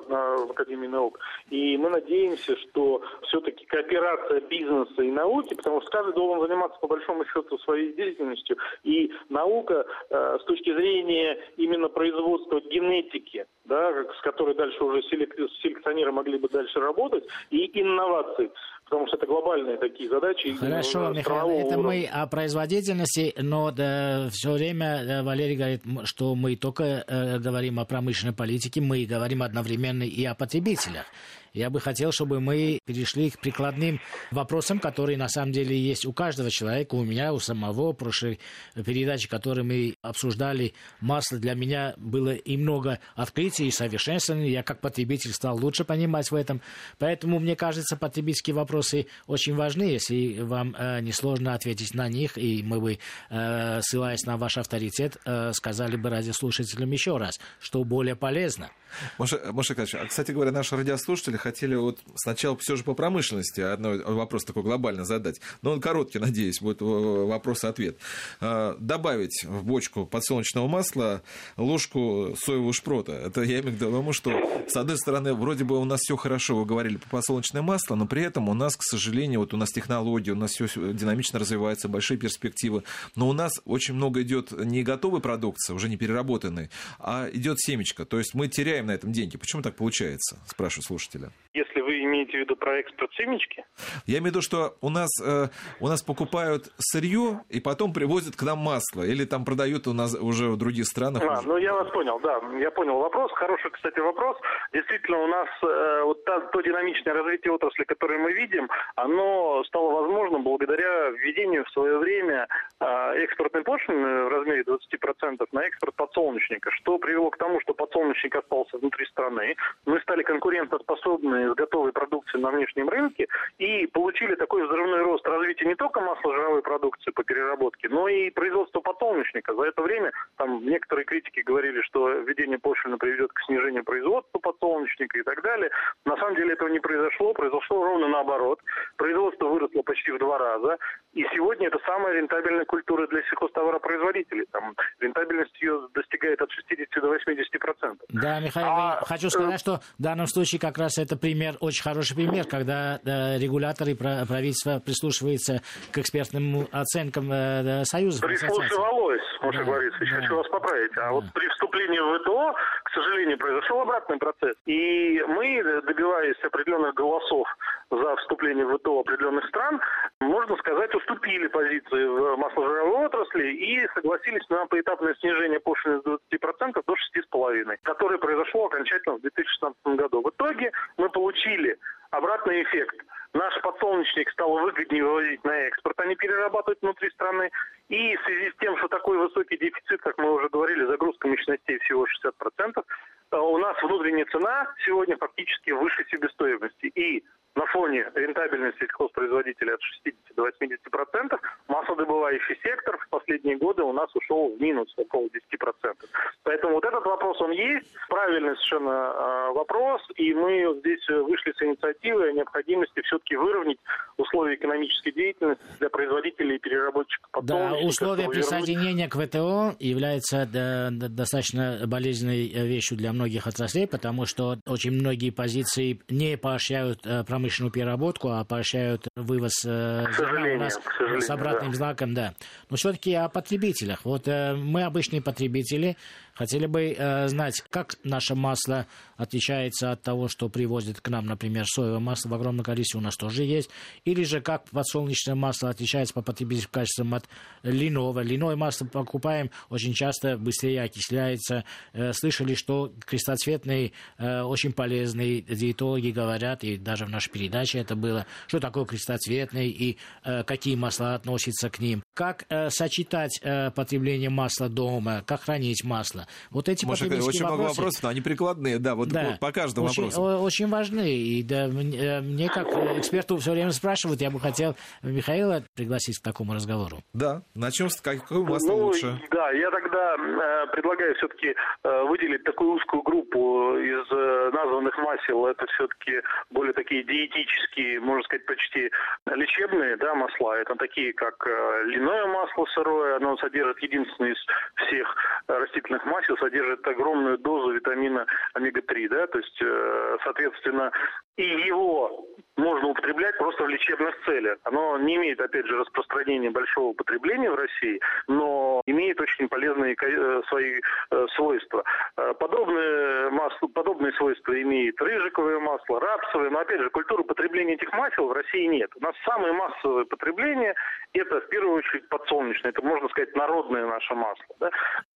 в 0.46 0.50
Академии 0.50 0.86
наук, 0.86 1.18
и 1.50 1.76
мы 1.76 1.90
надеемся, 1.90 2.56
что 2.56 3.02
все-таки 3.22 3.64
кооперация 3.66 4.40
бизнеса 4.42 5.02
и 5.02 5.10
науки, 5.10 5.54
потому 5.54 5.80
что 5.82 5.90
каждый 5.90 6.14
должен 6.14 6.46
заниматься 6.46 6.78
по 6.80 6.88
большому 6.88 7.24
счету 7.26 7.58
своей 7.58 7.92
деятельностью, 7.92 8.56
и 8.84 9.12
наука 9.28 9.86
с 10.10 10.44
точки 10.44 10.72
зрения 10.74 11.38
именно 11.56 11.88
производства 11.88 12.60
генетики, 12.60 13.46
да, 13.64 14.04
с 14.18 14.20
которой 14.22 14.54
дальше 14.54 14.82
уже 14.82 15.02
селекционеры 15.02 16.12
могли 16.12 16.38
бы 16.38 16.48
дальше 16.48 16.80
работать, 16.80 17.24
и 17.50 17.80
инноваций 17.80 18.50
потому 18.88 19.06
что 19.06 19.16
это 19.16 19.26
глобальные 19.26 19.76
такие 19.76 20.08
задачи. 20.08 20.54
Хорошо, 20.54 21.10
Михаил, 21.10 21.50
это 21.50 21.78
уровня. 21.78 21.82
мы 21.82 22.06
о 22.06 22.26
производительности, 22.26 23.34
но 23.38 23.70
да, 23.70 24.28
все 24.32 24.52
время 24.52 25.04
да, 25.06 25.22
Валерий 25.22 25.56
говорит, 25.56 25.82
что 26.04 26.34
мы 26.34 26.56
только 26.56 27.04
э, 27.06 27.38
говорим 27.38 27.78
о 27.80 27.84
промышленной 27.84 28.34
политике, 28.34 28.80
мы 28.80 29.04
говорим 29.04 29.42
одновременно 29.42 30.02
и 30.02 30.24
о 30.24 30.34
потребителях. 30.34 31.04
Я 31.52 31.70
бы 31.70 31.80
хотел, 31.80 32.12
чтобы 32.12 32.40
мы 32.40 32.78
перешли 32.84 33.30
к 33.30 33.40
прикладным 33.40 34.00
вопросам, 34.30 34.78
которые 34.78 35.18
на 35.18 35.28
самом 35.28 35.52
деле 35.52 35.78
есть 35.78 36.06
у 36.06 36.12
каждого 36.12 36.50
человека, 36.50 36.94
у 36.94 37.04
меня, 37.04 37.32
у 37.32 37.38
самого. 37.38 37.92
В 37.92 37.94
прошлой 37.94 38.38
передаче, 38.74 39.28
которую 39.28 39.64
мы 39.64 39.94
обсуждали, 40.02 40.74
масло 41.00 41.38
для 41.38 41.54
меня 41.54 41.94
было 41.96 42.34
и 42.34 42.56
много 42.56 43.00
открытий, 43.14 43.68
и 43.68 43.70
совершенствований. 43.70 44.50
Я 44.50 44.62
как 44.62 44.80
потребитель 44.80 45.32
стал 45.32 45.58
лучше 45.58 45.84
понимать 45.84 46.30
в 46.30 46.34
этом. 46.34 46.60
Поэтому, 46.98 47.38
мне 47.38 47.56
кажется, 47.56 47.96
потребительские 47.96 48.54
вопросы 48.54 49.06
очень 49.26 49.54
важны. 49.54 49.84
Если 49.84 50.40
вам 50.40 50.74
э, 50.78 51.00
несложно 51.00 51.54
ответить 51.54 51.94
на 51.94 52.08
них, 52.08 52.36
и 52.36 52.62
мы 52.62 52.80
бы, 52.80 52.98
э, 53.30 53.80
ссылаясь 53.82 54.24
на 54.26 54.36
ваш 54.36 54.58
авторитет, 54.58 55.16
э, 55.24 55.52
сказали 55.52 55.96
бы 55.96 56.10
радиослушателям 56.10 56.90
еще 56.90 57.16
раз, 57.16 57.40
что 57.60 57.84
более 57.84 58.16
полезно. 58.16 58.70
Маша, 59.18 59.40
Маша 59.52 59.74
а, 59.76 60.06
кстати 60.06 60.32
говоря, 60.32 60.50
наши 60.50 60.76
радиослушатели 60.76 61.36
хотели 61.38 61.74
вот 61.74 61.98
сначала 62.16 62.56
все 62.58 62.76
же 62.76 62.84
по 62.84 62.94
промышленности 62.94 63.60
одно, 63.60 63.96
вопрос 64.14 64.44
такой 64.44 64.62
глобально 64.62 65.04
задать. 65.04 65.40
Но 65.62 65.72
он 65.72 65.80
короткий, 65.80 66.18
надеюсь, 66.18 66.60
будет 66.60 66.80
вопрос-ответ. 66.80 67.98
А, 68.40 68.76
добавить 68.78 69.44
в 69.44 69.64
бочку 69.64 70.06
подсолнечного 70.06 70.68
масла 70.68 71.22
ложку 71.56 72.34
соевого 72.38 72.72
шпрота. 72.72 73.12
Это 73.12 73.42
я 73.42 73.60
имею 73.60 73.72
в 73.72 73.74
виду 73.76 73.92
тому, 73.92 74.12
что, 74.12 74.32
с 74.68 74.76
одной 74.76 74.96
стороны, 74.98 75.34
вроде 75.34 75.64
бы 75.64 75.78
у 75.78 75.84
нас 75.84 76.00
все 76.00 76.16
хорошо, 76.16 76.56
вы 76.56 76.64
говорили 76.64 76.96
по 76.96 77.08
подсолнечное 77.08 77.62
масло, 77.62 77.94
но 77.94 78.06
при 78.06 78.22
этом 78.22 78.48
у 78.48 78.54
нас, 78.54 78.76
к 78.76 78.82
сожалению, 78.82 79.40
вот 79.40 79.54
у 79.54 79.56
нас 79.56 79.70
технологии, 79.70 80.30
у 80.30 80.36
нас 80.36 80.52
все 80.52 80.66
динамично 80.92 81.38
развивается, 81.38 81.88
большие 81.88 82.18
перспективы. 82.18 82.84
Но 83.14 83.28
у 83.28 83.32
нас 83.32 83.52
очень 83.64 83.94
много 83.94 84.22
идет 84.22 84.52
не 84.52 84.82
готовой 84.82 85.20
продукции, 85.20 85.72
уже 85.72 85.88
не 85.88 85.96
переработанной, 85.96 86.70
а 86.98 87.28
идет 87.32 87.60
семечко. 87.60 88.04
То 88.04 88.18
есть 88.18 88.34
мы 88.34 88.48
теряем 88.48 88.86
на 88.86 88.92
этом 88.92 89.12
деньги. 89.12 89.36
Почему 89.36 89.62
так 89.62 89.76
получается, 89.76 90.38
спрашиваю 90.46 90.84
слушателя. 90.84 91.27
Если 91.54 91.80
вы 91.80 91.97
имеете 92.08 92.38
в 92.38 92.40
виду 92.40 92.56
про 92.56 92.78
экспорт 92.78 93.12
семечки? 93.14 93.64
Я 94.06 94.18
имею 94.18 94.24
в 94.24 94.26
виду, 94.34 94.42
что 94.42 94.74
у 94.80 94.90
нас, 94.90 95.10
э, 95.24 95.48
у 95.80 95.88
нас 95.88 96.02
покупают 96.02 96.70
сырье 96.78 97.40
и 97.48 97.60
потом 97.60 97.92
привозят 97.92 98.36
к 98.36 98.42
нам 98.42 98.58
масло. 98.58 99.02
Или 99.02 99.24
там 99.24 99.44
продают 99.44 99.86
у 99.86 99.92
нас 99.92 100.14
уже 100.14 100.48
в 100.48 100.56
других 100.56 100.86
странах. 100.86 101.22
А, 101.22 101.42
ну 101.42 101.56
я 101.56 101.72
вас 101.74 101.88
понял, 101.90 102.18
да. 102.20 102.40
Я 102.58 102.70
понял 102.70 102.98
вопрос. 102.98 103.30
Хороший, 103.32 103.70
кстати, 103.70 104.00
вопрос. 104.00 104.36
Действительно, 104.72 105.18
у 105.18 105.26
нас 105.26 105.48
э, 105.62 106.02
вот 106.04 106.24
та, 106.24 106.40
то 106.40 106.60
динамичное 106.60 107.14
развитие 107.14 107.52
отрасли, 107.52 107.84
которое 107.84 108.18
мы 108.18 108.32
видим, 108.32 108.68
оно 108.96 109.62
стало 109.64 110.02
возможным 110.02 110.42
благодаря 110.42 111.10
введению 111.10 111.64
в 111.64 111.70
свое 111.70 111.98
время 111.98 112.48
э, 112.80 112.84
экспортной 113.24 113.62
пошлины 113.62 114.24
в 114.24 114.28
размере 114.28 114.62
20% 114.62 115.46
на 115.52 115.60
экспорт 115.60 115.94
подсолнечника, 115.96 116.70
что 116.72 116.98
привело 116.98 117.30
к 117.30 117.36
тому, 117.36 117.60
что 117.60 117.74
подсолнечник 117.74 118.34
остался 118.36 118.78
внутри 118.78 119.06
страны. 119.06 119.56
Мы 119.86 120.00
стали 120.00 120.22
конкурентоспособны 120.22 121.52
с 121.52 121.54
готовой 121.54 121.92
продукцией 121.98 122.42
на 122.42 122.50
внешнем 122.50 122.88
рынке 122.88 123.26
и 123.58 123.86
получили 123.88 124.36
такой 124.36 124.64
взрывной 124.64 125.02
рост 125.02 125.26
развития 125.26 125.66
не 125.66 125.74
только 125.74 126.00
масложировой 126.00 126.62
продукции 126.62 127.10
по 127.10 127.24
переработке, 127.24 127.88
но 127.88 128.06
и 128.06 128.30
производства 128.30 128.80
подсолнечника. 128.80 129.54
За 129.54 129.64
это 129.64 129.82
время 129.82 130.12
там 130.36 130.64
некоторые 130.64 131.04
критики 131.04 131.40
говорили, 131.40 131.82
что 131.82 132.08
введение 132.08 132.58
пошлины 132.58 132.98
приведет 132.98 133.32
к 133.32 133.40
снижению 133.46 133.82
производства 133.82 134.38
подсолнечника 134.38 135.18
и 135.18 135.22
так 135.22 135.42
далее. 135.42 135.70
На 136.04 136.16
самом 136.16 136.36
деле 136.36 136.52
этого 136.52 136.68
не 136.68 136.78
произошло, 136.78 137.34
произошло 137.34 137.84
ровно 137.84 138.08
наоборот. 138.08 138.60
Производство 138.96 139.46
выросло 139.46 139.82
почти 139.82 140.12
в 140.12 140.18
два 140.18 140.38
раза, 140.38 140.78
и 141.14 141.24
сегодня 141.34 141.66
это 141.66 141.78
самая 141.84 142.14
рентабельная 142.14 142.64
культура 142.64 143.08
для 143.08 143.22
сельхозтоваропроизводителей. 143.22 144.46
Там 144.52 144.74
рентабельность 145.00 145.60
ее 145.60 145.88
достигает 145.94 146.40
от 146.40 146.50
60 146.52 147.02
до 147.02 147.08
80 147.08 147.58
процентов. 147.58 148.06
Да, 148.10 148.38
Михаил, 148.38 148.66
а, 148.68 149.02
хочу 149.04 149.30
сказать, 149.30 149.56
э, 149.56 149.58
что 149.58 149.80
в 149.98 150.02
данном 150.02 150.26
случае 150.26 150.60
как 150.60 150.78
раз 150.78 150.98
это 150.98 151.16
пример, 151.16 151.54
очень 151.60 151.77
хороший 151.82 152.14
пример, 152.14 152.44
когда 152.46 153.00
э, 153.04 153.38
регуляторы 153.38 153.92
и 153.92 153.94
правительство 153.94 154.80
прислушиваются 154.84 155.62
к 155.90 155.98
экспертным 155.98 156.68
оценкам 156.70 157.30
э, 157.32 157.84
Союза. 157.84 158.20
Прислушивалось, 158.20 159.20
Маша 159.48 159.64
да. 159.64 160.20
хочу 160.20 160.36
вас 160.36 160.48
поправить. 160.48 160.96
А 160.96 161.12
вот 161.12 161.24
при 161.34 161.48
вступлении 161.48 161.98
в 161.98 162.18
ВТО, 162.20 162.54
к 162.84 162.90
сожалению, 162.90 163.38
произошел 163.38 163.80
обратный 163.80 164.18
процесс. 164.18 164.54
И 164.66 165.22
мы, 165.26 165.62
добиваясь 165.82 166.36
определенных 166.42 166.94
голосов 166.94 167.48
за 167.90 168.16
вступление 168.16 168.66
в 168.66 168.78
ВТО 168.78 169.00
определенных 169.00 169.46
стран, 169.48 169.80
можно 170.20 170.56
сказать, 170.56 170.94
уступили 170.94 171.46
позиции 171.46 172.04
в 172.04 172.36
масложировой 172.36 173.06
отрасли 173.06 173.48
и 173.52 173.88
согласились 173.94 174.48
на 174.50 174.66
поэтапное 174.66 175.14
снижение 175.14 175.60
пошлины 175.60 176.00
с 176.00 176.04
20% 176.04 176.82
до 176.86 176.94
6,5%, 177.34 177.76
которое 177.82 178.18
произошло 178.18 178.66
окончательно 178.66 179.16
в 179.16 179.20
2016 179.22 179.76
году. 179.96 180.22
В 180.22 180.30
итоге 180.30 180.72
мы 180.96 181.08
получили 181.08 181.76
обратный 182.10 182.62
эффект. 182.62 182.96
Наш 183.34 183.60
подсолнечник 183.60 184.30
стал 184.30 184.58
выгоднее 184.58 185.04
вывозить 185.04 185.44
на 185.44 185.54
экспорт, 185.66 186.00
а 186.00 186.06
не 186.06 186.16
перерабатывать 186.16 186.80
внутри 186.80 187.10
страны. 187.10 187.50
И 187.88 188.16
в 188.16 188.22
связи 188.24 188.50
с 188.50 188.56
тем, 188.56 188.76
что 188.78 188.88
такой 188.88 189.18
высокий 189.18 189.58
дефицит, 189.58 190.00
как 190.00 190.16
мы 190.18 190.32
уже 190.32 190.48
говорили, 190.48 190.86
загрузка 190.86 191.28
мощностей 191.28 191.78
всего 191.80 192.06
60%, 192.06 192.84
э, 193.30 193.36
у 193.36 193.58
нас 193.58 193.76
внутренняя 193.82 194.24
цена 194.26 194.72
сегодня 194.84 195.16
фактически 195.18 195.70
выше 195.70 196.06
себестоимости. 196.10 196.86
И 196.86 197.24
на 197.58 197.66
фоне 197.66 198.06
рентабельности 198.14 198.78
сельхозпроизводителя 198.78 199.74
от 199.74 199.82
60 199.82 200.36
до 200.36 200.44
80 200.44 200.80
процентов, 200.92 201.40
маслодобывающий 201.66 202.56
сектор 202.62 202.96
в 202.98 203.08
последние 203.10 203.56
годы 203.56 203.82
у 203.82 203.92
нас 203.92 204.08
ушел 204.14 204.54
в 204.54 204.60
минус 204.60 204.92
около 204.96 205.28
10 205.28 205.58
процентов. 205.58 206.08
Поэтому 206.44 206.74
вот 206.74 206.84
этот 206.84 207.04
вопрос, 207.04 207.40
он 207.40 207.50
есть, 207.50 207.88
правильный 208.08 208.54
совершенно 208.54 208.90
э, 208.90 209.52
вопрос, 209.54 210.00
и 210.14 210.32
мы 210.34 210.78
здесь 210.78 211.04
вышли 211.08 211.52
с 211.52 211.62
инициативой 211.62 212.30
о 212.30 212.32
необходимости 212.32 213.00
все-таки 213.02 213.34
выровнять 213.34 213.78
условия 214.16 214.54
экономической 214.54 215.10
деятельности 215.10 215.64
для 215.80 215.90
производителей 215.90 216.56
и 216.56 216.58
переработчиков 216.60 217.44
Да, 217.44 217.74
условия 217.82 218.28
присоединения 218.28 219.08
к 219.08 219.16
ВТО 219.16 219.74
являются 219.80 220.46
да, 220.46 220.90
достаточно 220.92 221.80
болезненной 221.86 222.46
вещью 222.68 222.96
для 222.96 223.12
многих 223.12 223.48
отраслей, 223.48 223.88
потому 223.88 224.26
что 224.26 224.58
очень 224.64 224.92
многие 224.92 225.30
позиции 225.30 226.00
не 226.08 226.36
поощряют 226.36 227.04
э, 227.04 227.24
промышленность 227.24 227.47
промышленную 227.48 227.72
переработку, 227.72 228.28
а 228.28 228.44
поощряют 228.44 229.08
вывоз 229.16 229.64
э, 229.64 230.04
к 230.06 230.14
сожалению, 230.14 230.58
нас 230.60 230.76
к 230.76 230.82
сожалению, 230.82 231.22
с 231.22 231.30
обратным 231.30 231.70
да. 231.70 231.76
знаком, 231.76 232.14
да. 232.14 232.34
Но 232.68 232.76
все-таки 232.76 233.14
о 233.14 233.28
потребителях. 233.28 234.04
Вот 234.04 234.28
э, 234.28 234.54
мы 234.54 234.82
обычные 234.82 235.22
потребители, 235.22 235.96
хотели 236.38 236.66
бы 236.66 236.94
э, 236.96 237.28
знать, 237.28 237.62
как 237.68 237.96
наше 238.04 238.36
масло 238.36 238.86
отличается 239.16 239.90
от 239.90 240.02
того, 240.02 240.28
что 240.28 240.48
привозят 240.48 241.00
к 241.00 241.08
нам, 241.08 241.26
например, 241.26 241.66
соевое 241.66 241.98
масло 241.98 242.28
в 242.28 242.34
огромном 242.34 242.64
количестве 242.64 243.00
у 243.00 243.02
нас 243.02 243.16
тоже 243.16 243.42
есть, 243.42 243.68
или 244.04 244.22
же 244.22 244.40
как 244.40 244.70
подсолнечное 244.70 245.34
масло 245.34 245.70
отличается 245.70 246.14
по 246.14 246.22
потребительским 246.22 246.70
качествам 246.70 247.14
от 247.14 247.28
льняного. 247.64 248.20
Льняное 248.20 248.54
масло 248.54 248.86
покупаем 248.86 249.50
очень 249.68 249.92
часто 249.94 250.38
быстрее 250.38 250.82
окисляется. 250.82 251.64
Э, 251.92 252.12
слышали, 252.12 252.54
что 252.54 252.92
крестоцветный 253.04 253.92
э, 254.18 254.42
очень 254.42 254.72
полезный, 254.72 255.42
диетологи 255.42 256.10
говорят, 256.10 256.62
и 256.62 256.76
даже 256.76 257.04
в 257.04 257.10
нашей 257.10 257.30
передаче 257.30 257.80
это 257.80 257.96
было, 257.96 258.26
что 258.46 258.60
такое 258.60 258.84
крестоцветный 258.84 259.68
и 259.68 259.98
э, 260.22 260.44
какие 260.44 260.76
масла 260.76 261.16
относятся 261.16 261.68
к 261.68 261.80
ним. 261.80 262.04
Как 262.14 262.46
э, 262.48 262.70
сочетать 262.70 263.40
э, 263.42 263.72
потребление 263.72 264.30
масла 264.30 264.68
дома, 264.68 265.24
как 265.26 265.42
хранить 265.42 265.82
масло. 265.82 266.27
Вот 266.50 266.68
эти 266.68 266.84
Может, 266.84 267.04
потребительские 267.04 267.28
очень 267.28 267.44
вопросы... 267.44 267.62
много 267.62 267.76
вопросов, 267.76 268.02
но 268.02 268.08
они 268.10 268.20
прикладные, 268.20 268.78
да, 268.78 268.94
вот, 268.94 269.08
да, 269.08 269.30
вот 269.30 269.40
по 269.40 269.52
каждому 269.52 269.86
очень, 269.88 270.04
вопросу. 270.04 270.42
Очень 270.42 270.68
важны. 270.68 271.16
И 271.16 271.42
да, 271.42 271.68
мне, 271.68 272.20
мне, 272.20 272.48
как 272.48 272.68
эксперту, 272.98 273.36
все 273.36 273.52
время 273.52 273.70
спрашивают, 273.70 274.20
я 274.20 274.30
бы 274.30 274.40
хотел 274.40 274.76
Михаила 275.02 275.62
пригласить 275.74 276.18
к 276.18 276.22
такому 276.24 276.54
разговору. 276.54 276.98
Да, 277.12 277.42
начнем 277.54 277.88
с 277.88 278.00
какой 278.00 278.42
масло 278.44 278.72
ну, 278.72 278.86
лучше? 278.86 279.20
Да, 279.30 279.50
я 279.50 279.70
тогда 279.70 280.14
э, 280.16 280.66
предлагаю 280.72 281.14
все-таки 281.16 281.48
э, 281.48 282.02
выделить 282.04 282.44
такую 282.44 282.72
узкую 282.72 283.02
группу 283.02 283.76
из 283.78 284.06
э, 284.10 284.50
названных 284.52 284.96
масел. 284.98 285.46
Это 285.46 285.66
все-таки 285.74 286.20
более 286.50 286.72
такие 286.72 287.04
диетические, 287.04 288.00
можно 288.00 288.22
сказать, 288.24 288.46
почти 288.46 288.90
лечебные 289.26 289.96
да, 289.96 290.14
масла. 290.14 290.58
Это 290.60 290.74
такие, 290.76 291.12
как 291.12 291.34
э, 291.46 291.82
льняное 291.86 292.26
масло 292.26 292.66
сырое, 292.74 293.16
оно 293.16 293.36
содержит 293.38 293.78
единственное 293.82 294.32
из 294.32 294.38
всех 294.86 295.16
растительных 295.46 296.04
масел, 296.04 296.17
содержит 296.36 296.86
огромную 296.86 297.38
дозу 297.38 297.72
витамина 297.72 298.26
омега-3, 298.54 299.08
да, 299.08 299.26
то 299.26 299.38
есть, 299.38 299.58
э, 299.62 300.16
соответственно, 300.24 300.90
и 301.38 301.44
его 301.66 302.26
можно 302.56 302.88
употреблять 302.88 303.38
просто 303.38 303.64
в 303.64 303.68
лечебных 303.68 304.14
целях. 304.24 304.58
Оно 304.64 304.98
не 304.98 305.14
имеет, 305.14 305.40
опять 305.40 305.66
же, 305.66 305.78
распространения 305.78 306.50
большого 306.50 306.92
потребления 306.92 307.50
в 307.50 307.54
России, 307.54 308.00
но 308.26 308.82
имеет 308.86 309.20
очень 309.20 309.48
полезные 309.48 309.94
э, 309.94 310.42
свои 310.48 310.80
э, 311.10 311.26
свойства. 311.36 311.84
Э, 312.16 312.34
подобные, 312.34 313.30
масло, 313.30 313.68
подобные 313.68 314.12
свойства 314.14 314.60
имеет 314.60 315.00
рыжиковое 315.00 315.60
масло, 315.60 316.00
рапсовое, 316.00 316.50
но, 316.50 316.58
опять 316.58 316.80
же, 316.80 316.90
культуры 316.90 317.22
потребления 317.22 317.74
этих 317.74 317.92
масел 317.92 318.26
в 318.26 318.32
России 318.32 318.66
нет. 318.66 318.90
У 318.96 319.04
нас 319.04 319.14
самое 319.24 319.52
массовое 319.52 320.04
потребление– 320.06 320.74
это, 321.12 321.40
в 321.40 321.48
первую 321.48 321.76
очередь, 321.76 322.08
подсолнечное. 322.08 322.72
Это, 322.72 322.82
можно 322.82 323.08
сказать, 323.10 323.34
народное 323.36 323.86
наше 323.86 324.14
масло. 324.14 324.56
Да? 324.58 324.70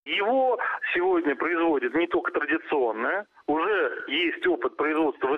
Его 0.04 0.60
сегодня 0.94 1.34
производят 1.34 1.94
не 1.94 2.06
только 2.06 2.30
традиционное, 2.30 3.26
уже 3.48 4.04
есть 4.06 4.46
опыт 4.46 4.76
производства 4.76 5.28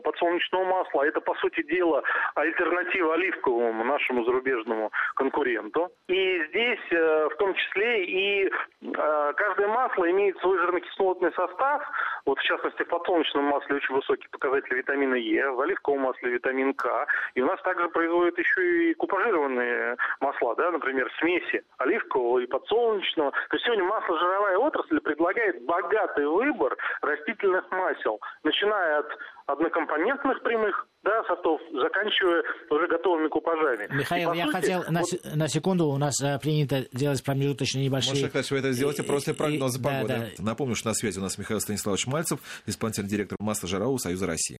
подсолнечного 0.00 0.64
масла. 0.64 1.02
Это, 1.02 1.20
по 1.20 1.34
сути 1.36 1.62
дела, 1.62 2.02
альтернатива 2.34 3.14
оливковому 3.14 3.84
нашему 3.84 4.24
зарубежному 4.24 4.90
конкуренту. 5.14 5.90
И 6.08 6.44
здесь 6.48 6.92
э, 6.92 7.28
в 7.32 7.36
том 7.36 7.54
числе 7.54 8.04
и 8.04 8.46
э, 8.46 9.32
каждое 9.36 9.68
масло 9.68 10.10
имеет 10.10 10.38
свой 10.38 10.58
жирно-кислотный 10.58 11.32
состав. 11.32 11.82
Вот 12.24 12.38
в 12.38 12.42
частности 12.42 12.82
в 12.82 12.88
подсолнечном 12.88 13.44
масле 13.44 13.76
очень 13.76 13.94
высокий 13.94 14.28
показатель 14.28 14.74
витамина 14.74 15.14
Е, 15.14 15.50
в 15.50 15.60
оливковом 15.60 16.00
масле 16.00 16.30
витамин 16.30 16.74
К. 16.74 17.06
И 17.34 17.42
у 17.42 17.46
нас 17.46 17.60
также 17.62 17.88
производят 17.88 18.38
еще 18.38 18.90
и 18.90 18.94
купажированные 18.94 19.96
масла, 20.20 20.54
да, 20.56 20.70
например, 20.70 21.10
смеси 21.18 21.62
оливкового 21.78 22.40
и 22.40 22.46
подсолнечного. 22.46 23.30
То 23.30 23.56
есть 23.56 23.64
сегодня 23.64 23.84
масло-жировая 23.84 24.58
отрасль 24.58 25.00
предлагает 25.00 25.62
богатый 25.64 26.26
выбор 26.26 26.76
растительных 27.02 27.70
масел, 27.70 28.20
начиная 28.42 28.98
от 28.98 29.18
однокомпонентных 29.46 30.42
прямых 30.42 30.86
да, 31.02 31.22
сортов, 31.24 31.60
заканчивая 31.72 32.42
уже 32.68 32.88
готовыми 32.88 33.28
купажами. 33.28 33.86
Михаил, 33.94 34.32
я 34.32 34.46
сути, 34.46 34.56
хотел 34.56 34.78
вот... 34.78 34.90
на, 34.90 35.02
на 35.36 35.48
секунду, 35.48 35.86
у 35.86 35.98
нас 35.98 36.20
э, 36.20 36.38
принято 36.40 36.84
делать 36.92 37.22
промежуточные 37.22 37.84
небольшие... 37.84 38.14
Может, 38.14 38.28
кстати, 38.28 38.52
вы 38.52 38.58
это 38.58 38.72
сделаете 38.72 39.04
после 39.04 39.34
прогноза 39.34 39.80
да, 39.80 39.88
погоды. 39.88 40.32
Да. 40.36 40.44
Напомню, 40.44 40.74
что 40.74 40.88
на 40.88 40.94
связи 40.94 41.18
у 41.18 41.22
нас 41.22 41.38
Михаил 41.38 41.60
Станиславович 41.60 42.08
Мальцев, 42.08 42.40
исполнительный 42.66 43.08
директор 43.08 43.36
масла 43.40 43.68
ЖРАУ 43.68 43.98
Союза 43.98 44.26
России. 44.26 44.58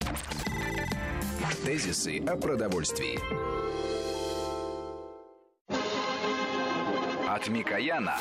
Тезисы 1.64 2.22
о 2.24 2.36
продовольствии. 2.36 3.18
От 7.28 7.48
Микояна 7.48 8.18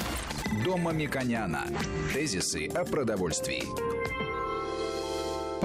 до 0.65 0.78
Мамиконяна. 0.78 1.65
Тезисы 2.12 2.67
о 2.69 2.84
продовольствии. 2.86 4.14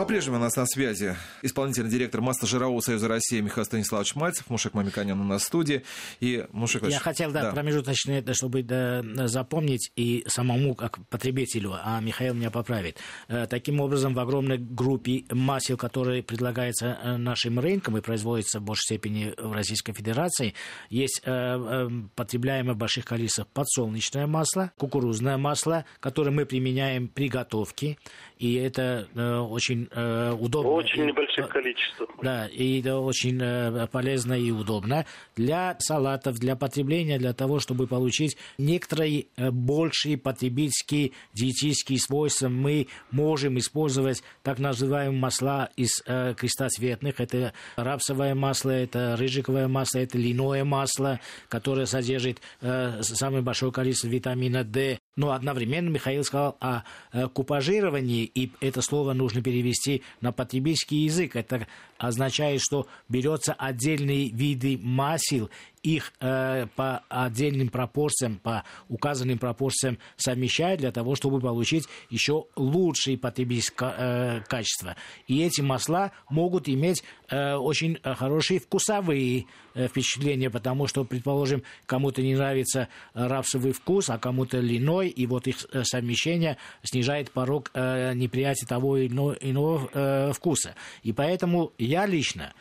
По-прежнему 0.00 0.38
у 0.38 0.40
нас 0.40 0.56
на 0.56 0.64
связи 0.64 1.14
исполнительный 1.42 1.90
директор 1.90 2.22
масла 2.22 2.48
ЖРАО 2.48 2.80
Союза 2.80 3.06
России 3.06 3.42
Михаил 3.42 3.66
Станиславович 3.66 4.14
Мальцев, 4.14 4.48
Мушек 4.48 4.72
Мамиканян 4.72 5.20
у 5.20 5.24
нас 5.24 5.42
в 5.42 5.44
студии. 5.44 5.82
И 6.20 6.46
Мушек 6.52 6.88
Я 6.88 6.98
хотел, 7.00 7.30
да, 7.32 7.42
да. 7.42 7.50
промежуточно, 7.52 8.22
чтобы 8.32 8.62
да, 8.62 9.02
запомнить 9.28 9.92
и 9.96 10.24
самому 10.26 10.74
как 10.74 11.06
потребителю, 11.08 11.74
а 11.84 12.00
Михаил 12.00 12.32
меня 12.32 12.50
поправит. 12.50 12.96
Э, 13.28 13.46
таким 13.46 13.82
образом, 13.82 14.14
в 14.14 14.20
огромной 14.20 14.56
группе 14.56 15.24
масел, 15.30 15.76
которые 15.76 16.22
предлагаются 16.22 16.98
э, 17.02 17.16
нашим 17.18 17.60
рынкам 17.60 17.98
и 17.98 18.00
производятся 18.00 18.60
в 18.60 18.62
большей 18.62 18.84
степени 18.84 19.34
в 19.36 19.52
Российской 19.52 19.92
Федерации, 19.92 20.54
есть 20.88 21.20
э, 21.26 21.90
потребляемое 22.14 22.72
в 22.72 22.78
больших 22.78 23.04
количествах 23.04 23.48
подсолнечное 23.48 24.26
масло, 24.26 24.72
кукурузное 24.78 25.36
масло, 25.36 25.84
которое 26.00 26.30
мы 26.30 26.46
применяем 26.46 27.06
при 27.06 27.28
готовке, 27.28 27.98
и 28.38 28.54
это 28.54 29.06
очень 29.50 29.89
э, 29.90 30.32
удобно. 30.38 30.70
Очень 30.70 31.06
небольших 31.06 31.48
количествах. 31.48 32.08
Да, 32.22 32.46
и 32.46 32.80
это 32.80 32.98
очень 32.98 33.38
э, 33.40 33.86
полезно 33.86 34.34
и 34.34 34.50
удобно 34.50 35.06
для 35.36 35.76
салатов, 35.78 36.38
для 36.38 36.56
потребления, 36.56 37.18
для 37.18 37.32
того, 37.32 37.58
чтобы 37.60 37.86
получить 37.86 38.36
некоторые 38.58 39.26
э, 39.36 39.50
большие 39.50 40.18
потребительские 40.18 41.12
диетические 41.34 41.98
свойства. 41.98 42.48
Мы 42.48 42.88
можем 43.10 43.58
использовать 43.58 44.22
так 44.42 44.58
называемые 44.58 45.20
масла 45.20 45.70
из 45.76 46.02
э, 46.06 46.34
крестоцветных. 46.34 47.20
Это 47.20 47.52
рапсовое 47.76 48.34
масло, 48.34 48.70
это 48.70 49.16
рыжиковое 49.16 49.68
масло, 49.68 49.98
это 49.98 50.18
льняное 50.18 50.64
масло, 50.64 51.20
которое 51.48 51.86
содержит 51.86 52.40
э, 52.60 53.02
самое 53.02 53.42
большое 53.42 53.72
количество 53.72 54.08
витамина 54.08 54.64
D. 54.64 54.98
Но 55.20 55.32
одновременно 55.32 55.90
Михаил 55.90 56.24
сказал 56.24 56.56
о 56.60 56.82
э, 57.12 57.28
купажировании, 57.28 58.24
и 58.24 58.52
это 58.62 58.80
слово 58.80 59.12
нужно 59.12 59.42
перевести 59.42 60.02
на 60.22 60.32
потребительский 60.32 61.04
язык. 61.04 61.36
Это 61.36 61.66
означает, 61.98 62.62
что 62.62 62.86
берется 63.10 63.52
отдельные 63.52 64.30
виды 64.30 64.78
масел, 64.82 65.50
их 65.82 66.12
э, 66.20 66.66
по 66.76 67.02
отдельным 67.08 67.68
пропорциям, 67.68 68.38
по 68.38 68.64
указанным 68.88 69.38
пропорциям 69.38 69.98
совмещают 70.16 70.80
для 70.80 70.92
того, 70.92 71.14
чтобы 71.14 71.40
получить 71.40 71.86
еще 72.10 72.46
лучшие 72.56 73.16
потребительское 73.16 73.94
э, 73.96 74.40
качество. 74.46 74.96
И 75.26 75.42
эти 75.42 75.60
масла 75.60 76.12
могут 76.28 76.68
иметь 76.68 77.02
э, 77.28 77.54
очень 77.54 77.98
хорошие 78.02 78.60
вкусовые 78.60 79.46
э, 79.74 79.88
впечатления, 79.88 80.50
потому 80.50 80.86
что, 80.86 81.04
предположим, 81.04 81.62
кому-то 81.86 82.22
не 82.22 82.34
нравится 82.34 82.88
рапсовый 83.14 83.72
вкус, 83.72 84.10
а 84.10 84.18
кому-то 84.18 84.58
льняной, 84.58 85.08
и 85.08 85.26
вот 85.26 85.46
их 85.46 85.66
э, 85.72 85.84
совмещение 85.84 86.58
снижает 86.82 87.30
порог 87.30 87.70
э, 87.74 88.12
неприятия 88.14 88.66
того 88.66 88.98
или 88.98 89.12
иного, 89.12 89.32
иного 89.40 89.90
э, 89.92 90.32
вкуса. 90.32 90.74
И 91.02 91.12
поэтому 91.12 91.72
я 91.78 92.06
лично 92.06 92.52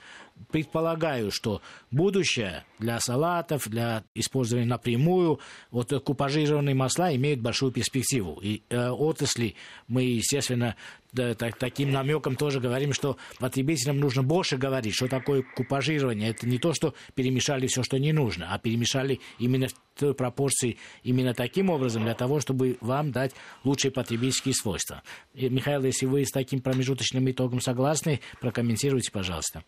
предполагаю, 0.52 1.32
что 1.32 1.62
будущее 1.92 2.64
для 2.80 3.00
салатов, 3.00 3.68
для 3.68 4.04
использования 4.16 4.66
напрямую, 4.66 5.40
вот 5.72 5.92
купажированные 6.04 6.76
масла 6.76 7.16
имеют 7.16 7.42
большую 7.42 7.72
перспективу. 7.72 8.40
И 8.42 8.64
э, 8.70 8.90
отрасли 8.90 9.56
мы, 9.88 10.04
естественно, 10.04 10.76
да, 11.12 11.34
так, 11.34 11.58
таким 11.58 11.92
намеком 11.92 12.36
тоже 12.36 12.60
говорим, 12.60 12.94
что 12.94 13.18
потребителям 13.40 14.00
нужно 14.00 14.22
больше 14.22 14.58
говорить, 14.58 14.94
что 14.94 15.08
такое 15.08 15.44
купажирование. 15.56 16.30
Это 16.30 16.48
не 16.48 16.60
то, 16.60 16.74
что 16.74 16.94
перемешали 17.16 17.68
все, 17.68 17.84
что 17.84 17.98
не 17.98 18.14
нужно, 18.14 18.54
а 18.54 18.60
перемешали 18.60 19.20
именно 19.40 19.68
в 19.68 19.74
той 19.98 20.14
пропорции, 20.14 20.78
именно 21.04 21.34
таким 21.34 21.70
образом, 21.70 22.04
для 22.04 22.14
того, 22.14 22.40
чтобы 22.40 22.78
вам 22.82 23.12
дать 23.12 23.34
лучшие 23.64 23.92
потребительские 23.92 24.54
свойства. 24.54 25.02
И, 25.34 25.50
Михаил, 25.50 25.84
если 25.84 26.06
вы 26.06 26.26
с 26.26 26.32
таким 26.32 26.62
промежуточным 26.62 27.30
итогом 27.30 27.60
согласны, 27.60 28.22
прокомментируйте, 28.40 29.12
пожалуйста. 29.12 29.64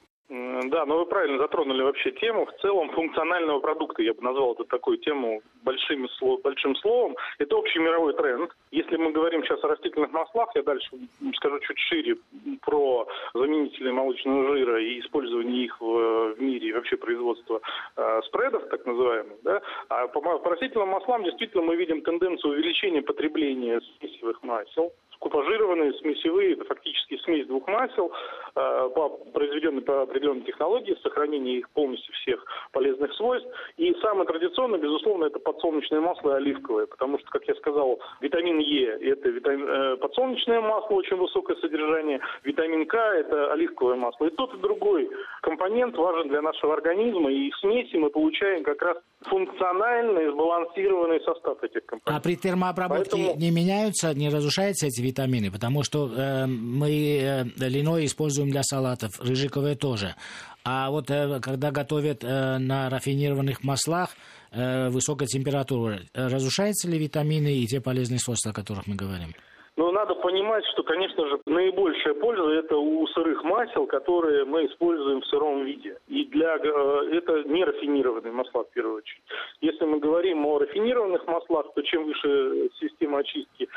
Да, 0.69 0.85
но 0.85 0.99
вы 0.99 1.05
правильно 1.05 1.37
затронули 1.37 1.81
вообще 1.81 2.11
тему. 2.11 2.45
В 2.45 2.61
целом 2.61 2.89
функционального 2.91 3.59
продукта, 3.59 4.03
я 4.03 4.13
бы 4.13 4.21
назвал 4.21 4.53
это 4.53 4.63
такую 4.65 4.97
тему 4.97 5.41
большим, 5.63 6.07
большим 6.43 6.75
словом. 6.77 7.15
Это 7.39 7.55
общий 7.55 7.79
мировой 7.79 8.13
тренд. 8.13 8.51
Если 8.71 8.97
мы 8.97 9.11
говорим 9.11 9.43
сейчас 9.43 9.63
о 9.63 9.67
растительных 9.67 10.11
маслах, 10.11 10.49
я 10.55 10.63
дальше 10.63 10.89
скажу 11.35 11.59
чуть 11.59 11.79
шире 11.79 12.17
про 12.61 13.07
заменители 13.33 13.91
молочного 13.91 14.55
жира 14.55 14.81
и 14.81 14.99
использование 14.99 15.65
их 15.65 15.79
в 15.79 16.35
мире 16.39 16.69
и 16.69 16.73
вообще 16.73 16.97
производство 16.97 17.61
э, 17.95 18.21
спредов, 18.25 18.67
так 18.69 18.85
называемых. 18.85 19.37
Да? 19.43 19.61
А 19.89 20.07
по, 20.07 20.21
по 20.21 20.49
растительным 20.49 20.89
маслам 20.89 21.23
действительно 21.23 21.63
мы 21.63 21.75
видим 21.75 22.01
тенденцию 22.01 22.53
увеличения 22.53 23.01
потребления 23.01 23.81
смесевых 23.99 24.43
масел 24.43 24.91
купажированные, 25.21 25.93
смесевые, 25.93 26.53
это 26.53 26.65
фактически 26.65 27.17
смесь 27.19 27.45
двух 27.45 27.67
масел. 27.67 28.11
По, 28.53 29.09
произведенный 29.33 29.81
по 29.81 30.03
определенной 30.03 30.43
технологии, 30.43 30.97
сохранение 31.03 31.59
их 31.59 31.69
полностью 31.69 32.13
всех 32.15 32.43
полезных 32.71 33.13
свойств. 33.13 33.49
И 33.77 33.93
самое 34.01 34.27
традиционное, 34.27 34.79
безусловно, 34.79 35.25
это 35.25 35.39
подсолнечное 35.39 36.01
масло 36.01 36.31
и 36.31 36.35
оливковое, 36.35 36.85
потому 36.85 37.19
что, 37.19 37.29
как 37.29 37.47
я 37.47 37.55
сказал, 37.55 37.99
витамин 38.21 38.59
Е– 38.59 38.97
это 39.01 39.29
витамин, 39.29 39.67
э, 39.67 39.97
подсолнечное 39.97 40.61
масло, 40.61 40.95
очень 40.95 41.17
высокое 41.17 41.55
содержание, 41.57 42.19
витамин 42.43 42.85
К– 42.85 42.95
это 42.95 43.51
оливковое 43.53 43.95
масло. 43.95 44.25
И 44.25 44.29
тот, 44.31 44.53
и 44.53 44.57
другой 44.57 45.09
компонент 45.41 45.95
важен 45.95 46.29
для 46.29 46.41
нашего 46.41 46.73
организма, 46.73 47.31
и 47.31 47.51
в 47.51 47.57
смеси 47.57 47.95
мы 47.95 48.09
получаем 48.09 48.63
как 48.63 48.81
раз 48.81 48.97
функциональный, 49.21 50.31
сбалансированный 50.31 51.21
состав 51.21 51.63
этих 51.63 51.85
компонентов. 51.85 52.15
А 52.15 52.19
при 52.21 52.35
термообработке 52.35 53.11
Поэтому... 53.11 53.39
не 53.39 53.51
меняются, 53.51 54.13
не 54.13 54.29
разрушаются 54.29 54.87
эти 54.87 55.01
витамины? 55.01 55.51
Потому 55.51 55.83
что 55.83 56.07
э, 56.07 56.45
мы 56.47 56.89
э, 56.89 57.43
линой 57.67 58.05
используем 58.05 58.40
для 58.49 58.63
салатов, 58.63 59.11
рыжиковые 59.19 59.75
тоже. 59.75 60.15
А 60.63 60.91
вот 60.91 61.09
э, 61.09 61.39
когда 61.41 61.71
готовят 61.71 62.23
э, 62.23 62.57
на 62.59 62.89
рафинированных 62.89 63.63
маслах, 63.63 64.09
э, 64.51 64.89
высокая 64.89 65.27
температура, 65.27 65.99
разрушаются 66.13 66.87
ли 66.87 66.99
витамины 66.99 67.53
и 67.53 67.65
те 67.65 67.81
полезные 67.81 68.19
свойства, 68.19 68.51
о 68.51 68.53
которых 68.53 68.85
мы 68.85 68.95
говорим? 68.95 69.33
Но 69.77 69.91
надо 69.91 70.13
понимать, 70.15 70.63
что, 70.73 70.83
конечно 70.83 71.27
же, 71.27 71.39
наибольшая 71.45 72.13
польза 72.13 72.43
это 72.51 72.77
у 72.77 73.07
сырых 73.07 73.43
масел, 73.43 73.87
которые 73.87 74.43
мы 74.45 74.65
используем 74.67 75.21
в 75.21 75.25
сыром 75.27 75.63
виде. 75.63 75.97
И 76.09 76.25
для 76.25 76.55
это 76.55 77.43
не 77.45 77.63
рафинированные 77.63 78.33
масла 78.33 78.65
в 78.65 78.69
первую 78.71 78.97
очередь. 78.97 79.23
Если 79.61 79.85
мы 79.85 79.99
говорим 79.99 80.45
о 80.45 80.59
рафинированных 80.59 81.25
маслах, 81.25 81.73
то 81.73 81.81
чем 81.83 82.03
выше 82.03 82.69
система 82.81 83.19
очистки, 83.19 83.69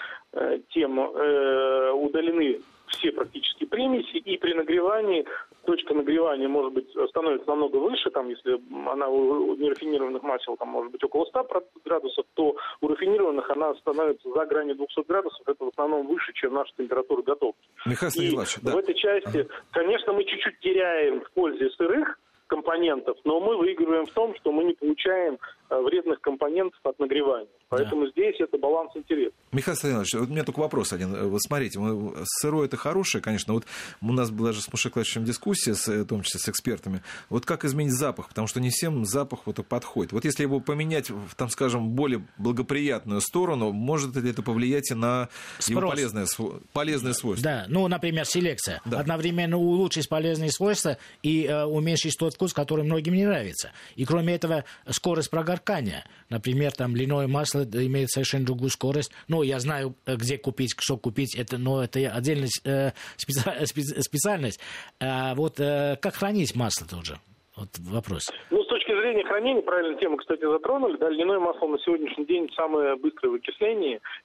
тем 0.70 0.98
удалены 0.98 2.60
все 2.88 3.12
практически 3.12 3.64
примеси, 3.64 4.18
и 4.18 4.36
при 4.38 4.54
нагревании 4.54 5.24
точка 5.64 5.94
нагревания 5.94 6.48
может 6.48 6.72
быть 6.72 6.88
становится 7.08 7.48
намного 7.48 7.76
выше, 7.76 8.10
там, 8.10 8.28
если 8.28 8.60
она 8.88 9.08
у 9.08 9.54
нерафинированных 9.56 10.22
масел 10.22 10.56
там 10.56 10.68
может 10.68 10.92
быть 10.92 11.02
около 11.02 11.24
100 11.26 11.48
градусов, 11.84 12.26
то 12.34 12.56
у 12.80 12.88
рафинированных 12.88 13.48
она 13.50 13.74
становится 13.76 14.30
за 14.30 14.44
гранью 14.46 14.76
200 14.76 15.06
градусов, 15.08 15.40
это 15.46 15.64
в 15.64 15.68
основном 15.68 16.06
выше, 16.06 16.32
чем 16.34 16.54
наша 16.54 16.72
температура 16.76 17.22
готовки. 17.22 17.68
Михаил 17.86 18.40
и 18.40 18.46
да. 18.62 18.72
в 18.72 18.76
этой 18.76 18.94
части, 18.94 19.48
конечно, 19.70 20.12
мы 20.12 20.24
чуть-чуть 20.24 20.58
теряем 20.60 21.22
в 21.22 21.30
пользе 21.32 21.70
сырых, 21.70 22.18
компонентов, 22.46 23.16
но 23.24 23.40
мы 23.40 23.56
выигрываем 23.56 24.06
в 24.06 24.12
том, 24.12 24.34
что 24.36 24.52
мы 24.52 24.64
не 24.64 24.74
получаем 24.74 25.38
вредных 25.70 26.20
компонентов 26.20 26.78
от 26.82 26.98
нагревания. 26.98 27.48
Поэтому 27.68 28.04
да. 28.04 28.10
здесь 28.12 28.36
это 28.38 28.58
баланс 28.58 28.92
интересов. 28.94 29.34
Михаил 29.52 29.76
Станиславович, 29.76 30.14
вот 30.14 30.28
у 30.28 30.32
меня 30.32 30.44
только 30.44 30.60
вопрос 30.60 30.92
один. 30.92 31.28
Вот 31.28 31.40
смотрите, 31.42 31.78
мы, 31.78 32.14
сырое 32.24 32.66
это 32.66 32.76
хорошее, 32.76 33.22
конечно. 33.22 33.54
Вот 33.54 33.64
у 34.00 34.12
нас 34.12 34.30
была 34.30 34.52
же 34.52 34.60
с 34.60 34.70
Мушеклавичем 34.70 35.24
дискуссия, 35.24 35.74
с, 35.74 35.88
в 35.88 36.06
том 36.06 36.22
числе 36.22 36.40
с 36.40 36.48
экспертами. 36.48 37.02
Вот 37.30 37.46
как 37.46 37.64
изменить 37.64 37.92
запах? 37.92 38.28
Потому 38.28 38.46
что 38.46 38.60
не 38.60 38.70
всем 38.70 39.04
запах 39.04 39.40
вот 39.46 39.64
подходит. 39.66 40.12
Вот 40.12 40.24
если 40.24 40.42
его 40.42 40.60
поменять 40.60 41.10
в, 41.10 41.34
там, 41.34 41.48
скажем, 41.48 41.90
более 41.90 42.24
благоприятную 42.38 43.20
сторону, 43.20 43.72
может 43.72 44.14
ли 44.16 44.30
это 44.30 44.42
повлиять 44.42 44.90
на 44.90 45.28
Спрос. 45.58 45.68
его 45.68 45.88
полезные, 45.88 46.26
полезные 46.72 47.14
свойства? 47.14 47.44
Да, 47.44 47.64
ну, 47.68 47.86
например, 47.88 48.24
селекция. 48.24 48.80
Да. 48.84 49.00
Одновременно 49.00 49.56
улучшить 49.56 50.08
полезные 50.08 50.50
свойства 50.50 50.98
и 51.22 51.44
э, 51.44 51.64
уменьшить 51.64 52.16
тот 52.18 52.34
вкус, 52.34 52.52
который 52.52 52.84
многим 52.84 53.14
не 53.14 53.24
нравится. 53.24 53.72
И 53.96 54.04
кроме 54.04 54.34
этого, 54.34 54.64
скорость 54.90 55.30
прогоркания. 55.54 56.04
Например, 56.30 56.72
там 56.72 56.96
льняное 56.96 57.28
масло 57.28 57.62
имеет 57.62 58.10
совершенно 58.10 58.44
другую 58.44 58.70
скорость. 58.70 59.12
Ну, 59.28 59.42
я 59.42 59.60
знаю, 59.60 59.94
э, 60.06 60.16
где 60.16 60.38
купить, 60.38 60.74
что 60.78 60.96
купить, 60.96 61.36
это, 61.36 61.58
но 61.58 61.82
это 61.82 61.98
отдельная 62.10 62.48
э, 62.64 62.90
специ, 63.16 64.00
специальность. 64.02 64.60
А 65.00 65.34
вот 65.34 65.60
э, 65.60 65.96
как 66.00 66.14
хранить 66.14 66.54
масло 66.56 66.86
тоже? 66.86 67.16
Вот 67.56 67.68
вопрос. 67.88 68.32
Ну, 68.50 68.64
с 68.64 68.66
точки 68.66 68.90
зрения 68.90 69.22
хранения, 69.24 69.62
правильно 69.62 69.96
тему, 70.00 70.16
кстати, 70.16 70.40
затронули. 70.44 70.96
Да, 70.96 71.08
льняное 71.08 71.38
масло 71.38 71.68
на 71.68 71.78
сегодняшний 71.78 72.24
день 72.24 72.50
самое 72.56 72.96
быстрое 72.96 73.38
в 73.38 73.40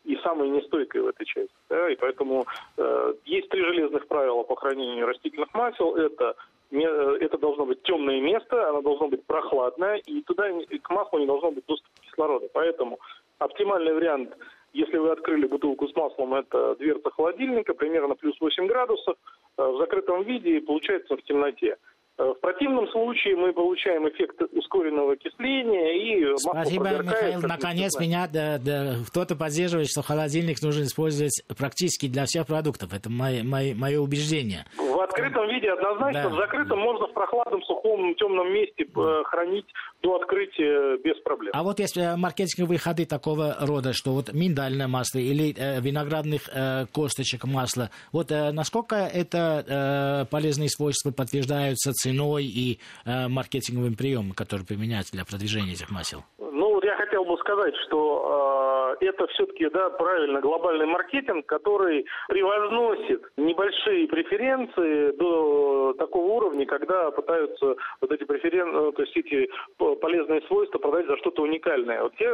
и 0.05 0.15
самое 0.23 0.49
нестойкое 0.49 1.03
в 1.03 1.07
этой 1.07 1.25
части. 1.25 1.53
Да, 1.69 1.91
и 1.91 1.95
поэтому 1.95 2.47
э, 2.77 3.13
есть 3.25 3.49
три 3.49 3.61
железных 3.61 4.07
правила 4.07 4.41
по 4.41 4.55
хранению 4.55 5.05
растительных 5.05 5.53
масел. 5.53 5.95
Это 5.95 6.35
это 6.71 7.37
должно 7.37 7.65
быть 7.65 7.81
темное 7.83 8.21
место, 8.21 8.69
оно 8.69 8.81
должно 8.81 9.07
быть 9.07 9.23
прохладное, 9.25 9.97
и 10.05 10.21
туда 10.21 10.49
к 10.81 10.89
маслу 10.89 11.19
не 11.19 11.25
должно 11.25 11.51
быть 11.51 11.65
доступа 11.65 12.01
кислорода. 12.01 12.47
Поэтому 12.53 12.99
оптимальный 13.39 13.93
вариант, 13.93 14.35
если 14.73 14.97
вы 14.97 15.11
открыли 15.11 15.47
бутылку 15.47 15.87
с 15.87 15.95
маслом, 15.95 16.35
это 16.35 16.75
дверца 16.75 17.09
холодильника, 17.09 17.73
примерно 17.73 18.15
плюс 18.15 18.39
8 18.39 18.67
градусов, 18.67 19.17
э, 19.57 19.63
в 19.63 19.77
закрытом 19.77 20.23
виде 20.23 20.57
и 20.57 20.61
получается 20.61 21.17
в 21.17 21.23
темноте. 21.23 21.77
Э, 22.19 22.33
в 22.33 22.41
противном 22.41 22.85
случае 22.89 23.37
мы 23.37 23.53
получаем 23.53 24.07
эффект 24.09 24.41
ускоренного 24.51 25.13
окисления 25.13 25.93
и 25.93 26.37
Спасибо, 26.37 26.89
Михаил. 27.01 27.41
Наконец 27.41 27.97
меня 27.97 28.27
да, 28.27 28.57
да, 28.57 28.95
кто-то 29.07 29.37
поддерживает, 29.37 29.87
что 29.87 30.01
холодильник 30.01 30.61
нужно 30.61 30.83
использовать 30.83 31.41
практически 31.57 32.07
для 32.07 32.25
всех 32.25 32.45
продуктов. 32.45 32.93
Это 32.93 33.09
мое, 33.09 33.43
мое, 33.43 33.73
мое 33.73 33.99
убеждение. 34.01 34.65
В 34.77 34.99
открытом 34.99 35.47
виде 35.47 35.71
однозначно. 35.71 36.23
Да. 36.23 36.29
В 36.29 36.35
закрытом 36.35 36.79
можно 36.79 37.07
в 37.07 37.13
прохладном, 37.13 37.63
сухом, 37.63 38.13
темном 38.15 38.53
месте 38.53 38.83
э, 38.83 39.23
хранить 39.25 39.65
до 40.03 40.15
открытия 40.15 40.97
без 40.97 41.17
проблем. 41.23 41.51
А 41.55 41.63
вот 41.63 41.79
если 41.79 42.17
маркетинговые 42.17 42.79
ходы 42.79 43.05
такого 43.05 43.55
рода, 43.61 43.93
что 43.93 44.11
вот 44.11 44.33
миндальное 44.33 44.89
масло 44.89 45.19
или 45.19 45.55
э, 45.57 45.79
виноградных 45.79 46.49
э, 46.53 46.85
косточек 46.93 47.45
масла, 47.45 47.91
вот 48.11 48.31
э, 48.31 48.51
насколько 48.51 48.95
это 48.95 49.63
э, 49.65 50.25
полезные 50.29 50.69
свойства 50.69 51.11
подтверждаются 51.11 51.93
ценой 51.93 52.08
и 52.45 52.79
э, 53.05 53.27
маркетинговым 53.27 53.95
приемом, 53.95 54.31
который 54.31 54.65
применяется 54.65 55.13
для 55.13 55.25
продвижения 55.25 55.73
этих 55.73 55.91
масел? 55.91 56.23
Ну, 56.37 56.73
вот 56.73 56.83
я 56.83 56.95
хотел 56.95 57.25
бы 57.25 57.37
сказать, 57.37 57.75
что 57.87 58.95
э, 58.99 59.05
это 59.05 59.27
все-таки, 59.27 59.69
да, 59.69 59.89
правильно, 59.89 60.41
глобальный 60.41 60.85
маркетинг, 60.85 61.45
который 61.45 62.05
превозносит 62.27 63.23
небольшие 63.37 64.07
преференции 64.07 65.11
до 65.17 65.93
такого 65.97 66.25
уровня, 66.33 66.65
когда 66.65 67.11
пытаются 67.11 67.75
вот 68.01 68.11
эти 68.11 68.23
преференции, 68.23 68.91
то 68.91 69.01
есть 69.01 69.17
эти 69.17 69.49
полезные 69.77 70.41
свойства 70.47 70.79
продать 70.79 71.07
за 71.07 71.17
что-то 71.17 71.43
уникальное. 71.43 72.03
Вот 72.03 72.15
те 72.17 72.29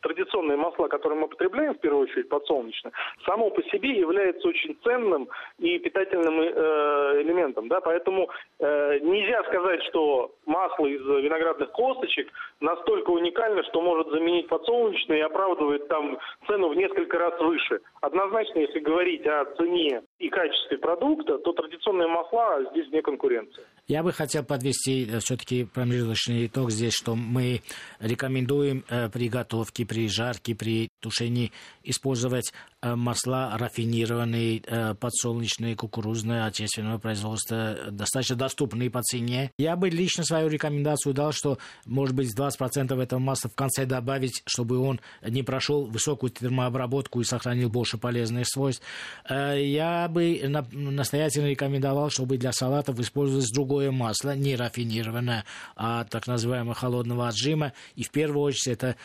традиционные 0.00 0.56
масла, 0.56 0.88
которые 0.88 1.18
мы 1.18 1.28
потребляем, 1.28 1.74
в 1.74 1.80
первую 1.80 2.04
очередь 2.04 2.28
подсолнечное, 2.28 2.92
само 3.24 3.50
по 3.50 3.62
себе 3.64 3.90
является 3.90 4.48
очень 4.48 4.76
ценным 4.82 5.28
и 5.58 5.78
питательным 5.78 6.40
э, 6.40 7.22
элементом. 7.22 7.68
Да? 7.68 7.80
Поэтому 7.80 8.28
э, 8.58 8.98
нельзя 9.00 9.42
сказать, 9.44 9.82
что 9.84 10.32
масло 10.46 10.86
из 10.86 11.00
виноградных 11.00 11.70
косточек 11.72 12.30
настолько 12.60 13.10
уникально, 13.10 13.62
что 13.64 13.80
может 13.80 14.08
заменить 14.08 14.48
подсолнечное 14.48 15.18
и 15.18 15.22
оправдывает 15.22 15.88
там 15.88 16.18
цену 16.46 16.68
в 16.68 16.76
несколько 16.76 17.18
раз 17.18 17.38
выше. 17.40 17.80
Однозначно, 18.00 18.60
если 18.60 18.80
говорить 18.80 19.26
о 19.26 19.44
цене 19.56 20.02
и 20.18 20.28
качестве 20.28 20.78
продукта, 20.78 21.38
то 21.38 21.52
традиционные 21.52 22.08
масла 22.08 22.64
здесь 22.70 22.90
не 22.90 23.02
конкуренция. 23.02 23.66
Я 23.88 24.02
бы 24.02 24.12
хотел 24.12 24.42
подвести 24.42 25.06
э, 25.06 25.20
все-таки 25.20 25.62
промежуточный 25.62 26.46
итог 26.46 26.72
здесь, 26.72 26.92
что 26.92 27.14
мы 27.14 27.62
рекомендуем 28.00 28.84
э, 28.88 29.08
при 29.08 29.28
готовке, 29.28 29.86
при 29.86 30.08
жарке, 30.08 30.56
при 30.56 30.88
тушении 31.00 31.52
использовать 31.84 32.52
Э, 32.86 32.94
масла 32.94 33.56
рафинированные, 33.58 34.60
подсолнечные, 35.00 35.74
кукурузные, 35.74 36.44
отечественного 36.44 36.98
производства, 36.98 37.76
достаточно 37.90 38.36
доступные 38.36 38.90
по 38.90 39.02
цене. 39.02 39.50
Я 39.58 39.76
бы 39.76 39.88
лично 39.90 40.24
свою 40.24 40.48
рекомендацию 40.48 41.12
дал, 41.12 41.32
что, 41.32 41.58
может 41.84 42.14
быть, 42.14 42.32
20% 42.36 43.02
этого 43.02 43.18
масла 43.18 43.50
в 43.50 43.54
конце 43.54 43.86
добавить, 43.86 44.42
чтобы 44.46 44.78
он 44.78 45.00
не 45.26 45.42
прошел 45.42 45.86
высокую 45.86 46.30
термообработку 46.30 47.20
и 47.20 47.24
сохранил 47.24 47.70
больше 47.70 47.98
полезных 47.98 48.46
свойств. 48.46 48.84
Я 49.28 50.08
бы 50.08 50.40
настоятельно 50.72 51.46
рекомендовал, 51.46 52.10
чтобы 52.10 52.36
для 52.36 52.52
салатов 52.52 53.00
использовалось 53.00 53.48
другое 53.76 53.90
масло, 53.90 54.34
не 54.34 54.56
рафинированное, 54.56 55.44
а 55.76 56.04
так 56.04 56.26
называемого 56.26 56.74
холодного 56.74 57.28
отжима. 57.28 57.74
И 57.94 58.04
в 58.04 58.10
первую 58.10 58.42
очередь 58.44 58.68
это 58.68 58.96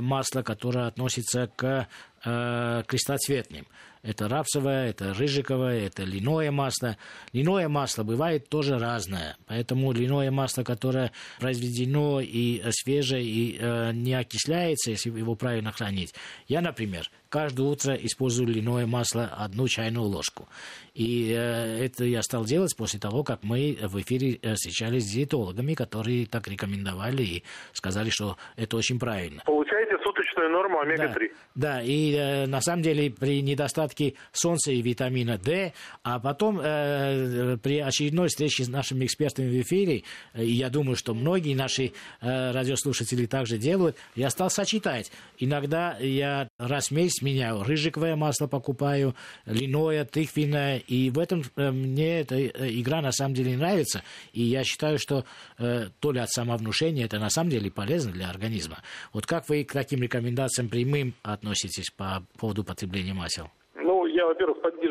масло, 0.00 0.42
которое 0.42 0.86
относится 0.86 1.50
к 1.54 1.86
э, 2.26 2.82
крестоцветным. 2.86 3.66
Это 4.06 4.28
рапсовое, 4.28 4.90
это 4.90 5.14
рыжиковое, 5.14 5.86
это 5.86 6.04
льняное 6.04 6.52
масло. 6.52 6.96
Льняное 7.32 7.68
масло 7.68 8.04
бывает 8.04 8.48
тоже 8.48 8.78
разное. 8.78 9.36
Поэтому 9.46 9.90
льняное 9.90 10.30
масло, 10.30 10.62
которое 10.62 11.10
произведено 11.40 12.20
и 12.20 12.62
свежее, 12.70 13.24
и 13.24 13.58
э, 13.58 13.90
не 13.92 14.14
окисляется, 14.14 14.92
если 14.92 15.10
его 15.10 15.34
правильно 15.34 15.72
хранить. 15.72 16.14
Я, 16.46 16.60
например, 16.60 17.10
каждое 17.28 17.66
утро 17.66 17.94
использую 17.94 18.48
льняное 18.48 18.86
масло 18.86 19.24
одну 19.24 19.66
чайную 19.66 20.06
ложку. 20.06 20.48
И 20.94 21.34
э, 21.36 21.84
это 21.84 22.04
я 22.04 22.22
стал 22.22 22.44
делать 22.44 22.76
после 22.76 23.00
того, 23.00 23.24
как 23.24 23.42
мы 23.42 23.76
в 23.82 24.00
эфире 24.00 24.38
э, 24.40 24.54
встречались 24.54 25.04
с 25.04 25.12
диетологами, 25.12 25.74
которые 25.74 26.26
так 26.26 26.46
рекомендовали 26.48 27.22
и 27.22 27.44
сказали, 27.72 28.10
что 28.10 28.36
это 28.56 28.76
очень 28.76 28.98
правильно. 29.00 29.42
Получаете 29.44 29.85
добавочная 30.26 30.48
норма 30.48 30.82
омега-3. 30.82 31.32
Да, 31.54 31.76
да, 31.76 31.82
и 31.82 32.14
э, 32.14 32.46
на 32.46 32.60
самом 32.60 32.82
деле 32.82 33.10
при 33.10 33.42
недостатке 33.42 34.14
солнца 34.32 34.72
и 34.72 34.82
витамина 34.82 35.38
D, 35.38 35.72
а 36.02 36.18
потом 36.18 36.60
э, 36.62 37.56
при 37.62 37.80
очередной 37.80 38.28
встрече 38.28 38.64
с 38.64 38.68
нашими 38.68 39.06
экспертами 39.06 39.48
в 39.48 39.62
эфире, 39.62 40.02
э, 40.34 40.44
я 40.44 40.68
думаю, 40.68 40.96
что 40.96 41.14
многие 41.14 41.54
наши 41.54 41.92
э, 42.20 42.50
радиослушатели 42.52 43.26
также 43.26 43.58
делают, 43.58 43.96
я 44.14 44.30
стал 44.30 44.50
сочетать. 44.50 45.10
Иногда 45.38 45.96
я 45.98 46.48
раз 46.58 46.88
в 46.88 46.90
месяц 46.92 47.22
меняю 47.22 47.62
рыжиковое 47.62 48.16
масло 48.16 48.46
покупаю, 48.46 49.14
льняное, 49.46 50.04
тыквенное, 50.04 50.78
и 50.78 51.10
в 51.10 51.18
этом 51.18 51.42
э, 51.56 51.70
мне 51.70 52.20
эта 52.20 52.36
э, 52.36 52.50
игра 52.70 53.00
на 53.00 53.12
самом 53.12 53.34
деле 53.34 53.56
нравится, 53.56 54.02
и 54.32 54.42
я 54.42 54.64
считаю, 54.64 54.98
что 54.98 55.24
э, 55.58 55.88
то 56.00 56.12
ли 56.12 56.20
от 56.20 56.30
самовнушения 56.30 57.06
это 57.06 57.18
на 57.18 57.30
самом 57.30 57.50
деле 57.50 57.70
полезно 57.70 58.12
для 58.12 58.28
организма. 58.28 58.82
Вот 59.12 59.26
как 59.26 59.48
вы 59.48 59.64
к 59.64 59.72
таким 59.72 60.02
рекомендациям 60.02 60.15
прямым 60.68 61.14
относитесь 61.22 61.90
по 61.90 62.24
поводу 62.38 62.64
потребления 62.64 63.14
масел? 63.14 63.50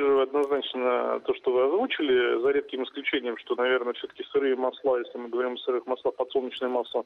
Поддерживаю 0.05 0.23
однозначно 0.23 1.19
то, 1.25 1.33
что 1.35 1.51
вы 1.51 1.63
озвучили, 1.63 2.41
за 2.41 2.49
редким 2.51 2.83
исключением, 2.83 3.37
что, 3.37 3.55
наверное, 3.55 3.93
все-таки 3.93 4.23
сырые 4.31 4.55
масла, 4.55 4.97
если 4.97 5.17
мы 5.17 5.29
говорим 5.29 5.53
о 5.53 5.57
сырых 5.57 5.85
маслах, 5.85 6.15
подсолнечное 6.15 6.69
масло 6.69 7.03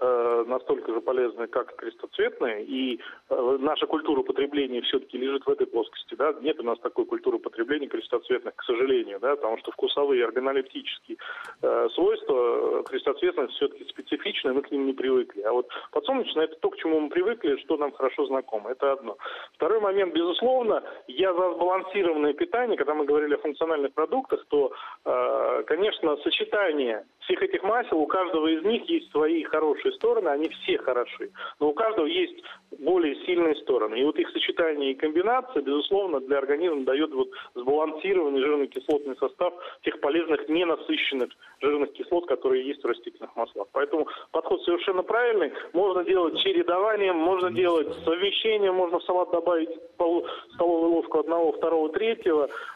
э, 0.00 0.44
настолько 0.46 0.92
же 0.92 1.00
полезны, 1.00 1.46
как 1.46 1.72
и 1.72 1.76
крестоцветные, 1.76 2.64
и 2.64 3.00
э, 3.30 3.56
наша 3.60 3.86
культура 3.86 4.22
потребления 4.22 4.82
все-таки 4.82 5.18
лежит 5.18 5.44
в 5.46 5.50
этой 5.50 5.66
плоскости, 5.66 6.14
да, 6.14 6.34
нет 6.40 6.60
у 6.60 6.62
нас 6.62 6.78
такой 6.80 7.04
культуры 7.06 7.38
потребления 7.38 7.88
крестоцветных, 7.88 8.54
к 8.56 8.64
сожалению, 8.64 9.18
да, 9.20 9.36
потому 9.36 9.58
что 9.58 9.72
вкусовые 9.72 10.24
органолептические 10.24 11.18
э, 11.62 11.88
свойства 11.94 12.84
крестоцветных 12.84 13.50
все-таки 13.50 13.84
специфичны, 13.84 14.52
мы 14.52 14.62
к 14.62 14.70
ним 14.70 14.86
не 14.86 14.92
привыкли, 14.92 15.42
а 15.42 15.52
вот 15.52 15.68
подсолнечное 15.90 16.44
это 16.44 16.56
то, 16.60 16.70
к 16.70 16.76
чему 16.76 17.00
мы 17.00 17.08
привыкли, 17.08 17.56
что 17.64 17.76
нам 17.76 17.92
хорошо 17.92 18.26
знакомо, 18.26 18.70
это 18.70 18.92
одно. 18.92 19.16
Второй 19.54 19.80
момент, 19.80 20.14
безусловно, 20.14 20.82
я 21.08 21.32
за 21.34 21.54
сбалансированное 21.54 22.35
питание, 22.36 22.76
когда 22.76 22.94
мы 22.94 23.04
говорили 23.04 23.34
о 23.34 23.38
функциональных 23.38 23.92
продуктах, 23.92 24.44
то, 24.48 24.72
э, 25.04 25.62
конечно, 25.66 26.16
сочетание 26.18 27.04
всех 27.20 27.42
этих 27.42 27.62
масел, 27.62 27.98
у 27.98 28.06
каждого 28.06 28.46
из 28.46 28.62
них 28.62 28.88
есть 28.88 29.10
свои 29.10 29.42
хорошие 29.42 29.92
стороны, 29.94 30.28
они 30.28 30.48
все 30.48 30.78
хороши, 30.78 31.30
но 31.58 31.68
у 31.68 31.74
каждого 31.74 32.06
есть 32.06 32.42
более 32.78 33.16
сильные 33.26 33.56
стороны. 33.56 33.96
И 33.96 34.04
вот 34.04 34.18
их 34.18 34.30
сочетание 34.30 34.92
и 34.92 34.94
комбинация, 34.94 35.62
безусловно, 35.62 36.20
для 36.20 36.38
организма 36.38 36.84
дает 36.84 37.12
вот 37.12 37.28
сбалансированный 37.54 38.40
жирно-кислотный 38.40 39.16
состав 39.16 39.54
тех 39.82 40.00
полезных 40.00 40.48
ненасыщенных 40.48 41.30
жирных 41.60 41.92
кислот, 41.92 42.26
которые 42.26 42.66
есть 42.66 42.82
в 42.82 42.86
растительных 42.86 43.34
маслах. 43.34 43.66
Поэтому 43.72 44.06
подход 44.30 44.62
совершенно 44.64 45.02
правильный. 45.02 45.52
Можно 45.72 46.04
делать 46.04 46.38
чередованием, 46.40 47.16
можно 47.16 47.50
делать 47.50 47.92
совмещением, 48.04 48.74
можно 48.74 48.98
в 48.98 49.04
салат 49.04 49.30
добавить 49.30 49.70
пол, 49.96 50.26
столовую 50.54 50.90
ложку 50.92 51.20
одного, 51.20 51.52
второго, 51.52 51.88
третьего 51.90 52.25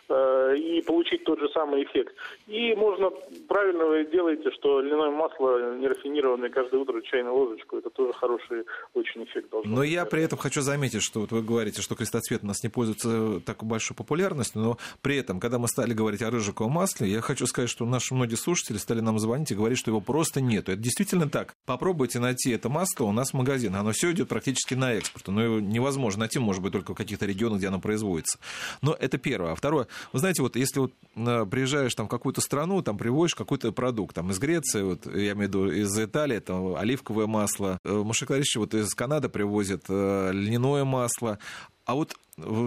э, 0.09 0.57
и 0.57 0.83
получить 0.83 1.25
тот 1.25 1.39
же 1.41 1.49
самый 1.51 1.85
эффект. 1.85 2.15
И 2.47 2.75
можно, 2.75 3.11
правильно 3.49 3.85
вы 3.87 4.05
делаете, 4.05 4.51
что 4.53 4.81
льняное 4.81 5.11
масло 5.11 5.77
нерафинированное 5.77 6.51
каждое 6.51 6.79
утро 6.81 7.01
чайную 7.03 7.35
ложечку, 7.35 7.77
это 7.77 7.91
тоже 7.91 8.13
хороший 8.13 8.65
очень 8.95 9.25
эффект 9.25 9.51
должен 9.51 9.73
Но 9.73 9.83
я 9.83 10.05
при 10.05 10.23
этом 10.23 10.39
хочу 10.39 10.61
заметить, 10.61 11.03
что 11.03 11.21
вот 11.21 11.33
вы 11.33 11.43
говорите, 11.43 11.83
что 11.83 11.95
крестоцвет 11.95 12.43
у 12.43 12.47
нас 12.47 12.63
не 12.63 12.69
пользуется 12.69 13.41
такой 13.45 13.69
большой 13.69 13.97
популярностью, 13.97 14.61
но 14.61 14.79
при 15.03 15.17
этом, 15.17 15.41
когда 15.41 15.59
мы 15.59 15.69
стали 15.69 15.93
говорить 15.93 16.23
о 16.23 16.31
рыжиковом 16.31 16.73
масле, 16.73 17.09
я 17.09 17.21
хочу 17.21 17.47
сказать, 17.47 17.71
что 17.71 17.85
наши 17.85 18.15
многие 18.15 18.37
слушатели 18.37 18.77
стали 18.77 19.01
нам 19.01 19.19
звонить 19.19 19.51
и 19.51 19.55
говорить, 19.55 19.79
что 19.79 19.91
его 19.91 20.01
просто 20.01 20.41
нету. 20.41 20.73
Это 20.73 20.81
действительно 20.81 21.29
так. 21.29 21.55
Попробуйте 21.67 22.19
найти 22.19 22.51
это 22.51 22.69
масло 22.69 23.05
у 23.05 23.13
нас 23.13 23.31
в 23.31 23.35
магазине. 23.35 23.77
Оно 23.77 23.93
все 23.93 24.13
идет 24.13 24.29
практически 24.29 24.75
на 24.75 24.95
экспорт. 24.95 25.29
Но 25.29 25.43
его 25.43 25.61
невозможно 25.61 26.21
найти, 26.21 26.39
может 26.39 26.63
быть, 26.63 26.73
только 26.73 26.93
в 26.93 26.97
каких-то 26.97 27.27
регионах, 27.27 27.59
где 27.59 27.69
оно 27.69 27.81
производится. 27.81 28.39
Но 28.83 28.97
это 28.99 29.19
первое. 29.19 29.40
А 29.49 29.55
второе, 29.55 29.87
вы 30.13 30.19
знаете, 30.19 30.43
вот 30.43 30.57
если 30.57 30.81
вот 30.81 30.93
э, 31.17 31.47
приезжаешь 31.47 31.95
там 31.95 32.07
в 32.07 32.11
какую-то 32.11 32.41
страну, 32.41 32.83
там 32.83 32.99
привозишь 32.99 33.35
какой-то 33.35 33.73
продукт, 33.73 34.15
там 34.15 34.31
из 34.31 34.39
Греции, 34.39 34.83
вот 34.83 35.07
я 35.07 35.33
имею 35.33 35.37
в 35.37 35.41
виду 35.41 35.71
из 35.71 35.99
Италии, 35.99 36.39
там 36.39 36.75
оливковое 36.77 37.27
масло, 37.27 37.79
э, 37.85 37.93
Маша 37.93 38.27
вот 38.57 38.75
из 38.75 38.95
Канады 38.95 39.29
привозят 39.29 39.85
э, 39.89 40.31
льняное 40.33 40.85
масло, 40.85 41.39
а 41.87 41.95
вот 41.95 42.15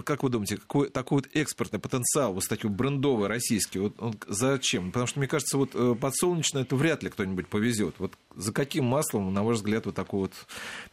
как 0.06 0.24
вы 0.24 0.30
думаете, 0.30 0.58
какой 0.58 0.90
такой 0.90 1.20
вот 1.20 1.30
экспортный 1.34 1.80
потенциал, 1.80 2.34
вот 2.34 2.48
такой 2.48 2.70
брендовый 2.70 3.28
российский, 3.28 3.80
вот 3.80 3.94
он 4.00 4.16
зачем? 4.28 4.88
Потому 4.88 5.08
что, 5.08 5.20
мне 5.20 5.28
кажется, 5.28 5.58
вот 5.58 5.70
э, 5.74 5.96
подсолнечное 6.00 6.64
это 6.64 6.76
вряд 6.76 7.04
ли 7.04 7.10
кто-нибудь 7.10 7.48
повезет. 7.48 7.96
Вот 8.00 8.14
за 8.36 8.54
каким 8.54 8.86
маслом, 8.86 9.34
на 9.34 9.44
ваш 9.44 9.58
взгляд, 9.58 9.86
вот 9.86 9.96
такой 9.96 10.22
вот 10.22 10.34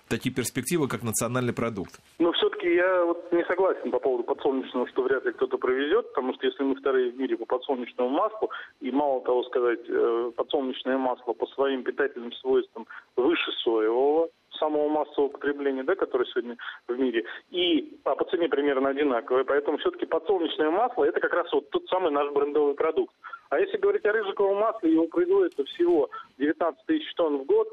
такие 0.08 0.34
перспективы, 0.34 0.88
как 0.88 1.02
национальный 1.02 1.52
продукт? 1.52 2.00
Ну, 2.18 2.32
я 2.74 3.04
вот 3.04 3.32
не 3.32 3.44
согласен 3.44 3.90
по 3.90 3.98
поводу 3.98 4.24
подсолнечного, 4.24 4.88
что 4.88 5.02
вряд 5.02 5.24
ли 5.24 5.32
кто-то 5.32 5.58
провезет, 5.58 6.08
потому 6.08 6.34
что 6.34 6.46
если 6.46 6.62
мы 6.62 6.74
вторые 6.76 7.10
в 7.10 7.18
мире 7.18 7.36
по 7.36 7.46
подсолнечному 7.46 8.10
маслу, 8.10 8.50
и 8.80 8.90
мало 8.90 9.20
того 9.22 9.42
сказать, 9.44 9.80
э, 9.88 10.32
подсолнечное 10.36 10.98
масло 10.98 11.32
по 11.32 11.46
своим 11.48 11.82
питательным 11.82 12.32
свойствам 12.32 12.86
выше 13.16 13.52
соевого, 13.62 14.28
самого 14.58 14.88
массового 14.88 15.30
потребления, 15.30 15.82
да, 15.82 15.94
которое 15.94 16.26
сегодня 16.26 16.56
в 16.86 16.98
мире, 16.98 17.24
и 17.50 17.98
а 18.04 18.14
по 18.14 18.24
цене 18.26 18.48
примерно 18.48 18.90
одинаковое. 18.90 19.44
Поэтому 19.44 19.78
все-таки 19.78 20.06
подсолнечное 20.06 20.70
масло 20.70 21.04
это 21.04 21.20
как 21.20 21.32
раз 21.32 21.52
вот 21.52 21.70
тот 21.70 21.86
самый 21.88 22.10
наш 22.12 22.30
брендовый 22.32 22.74
продукт. 22.74 23.14
А 23.48 23.58
если 23.58 23.78
говорить 23.78 24.04
о 24.04 24.12
рыжиковом 24.12 24.58
масле, 24.58 24.92
его 24.92 25.06
производится 25.08 25.64
всего 25.64 26.10
19 26.38 26.86
тысяч 26.86 27.12
тонн 27.14 27.38
в 27.38 27.44
год 27.44 27.68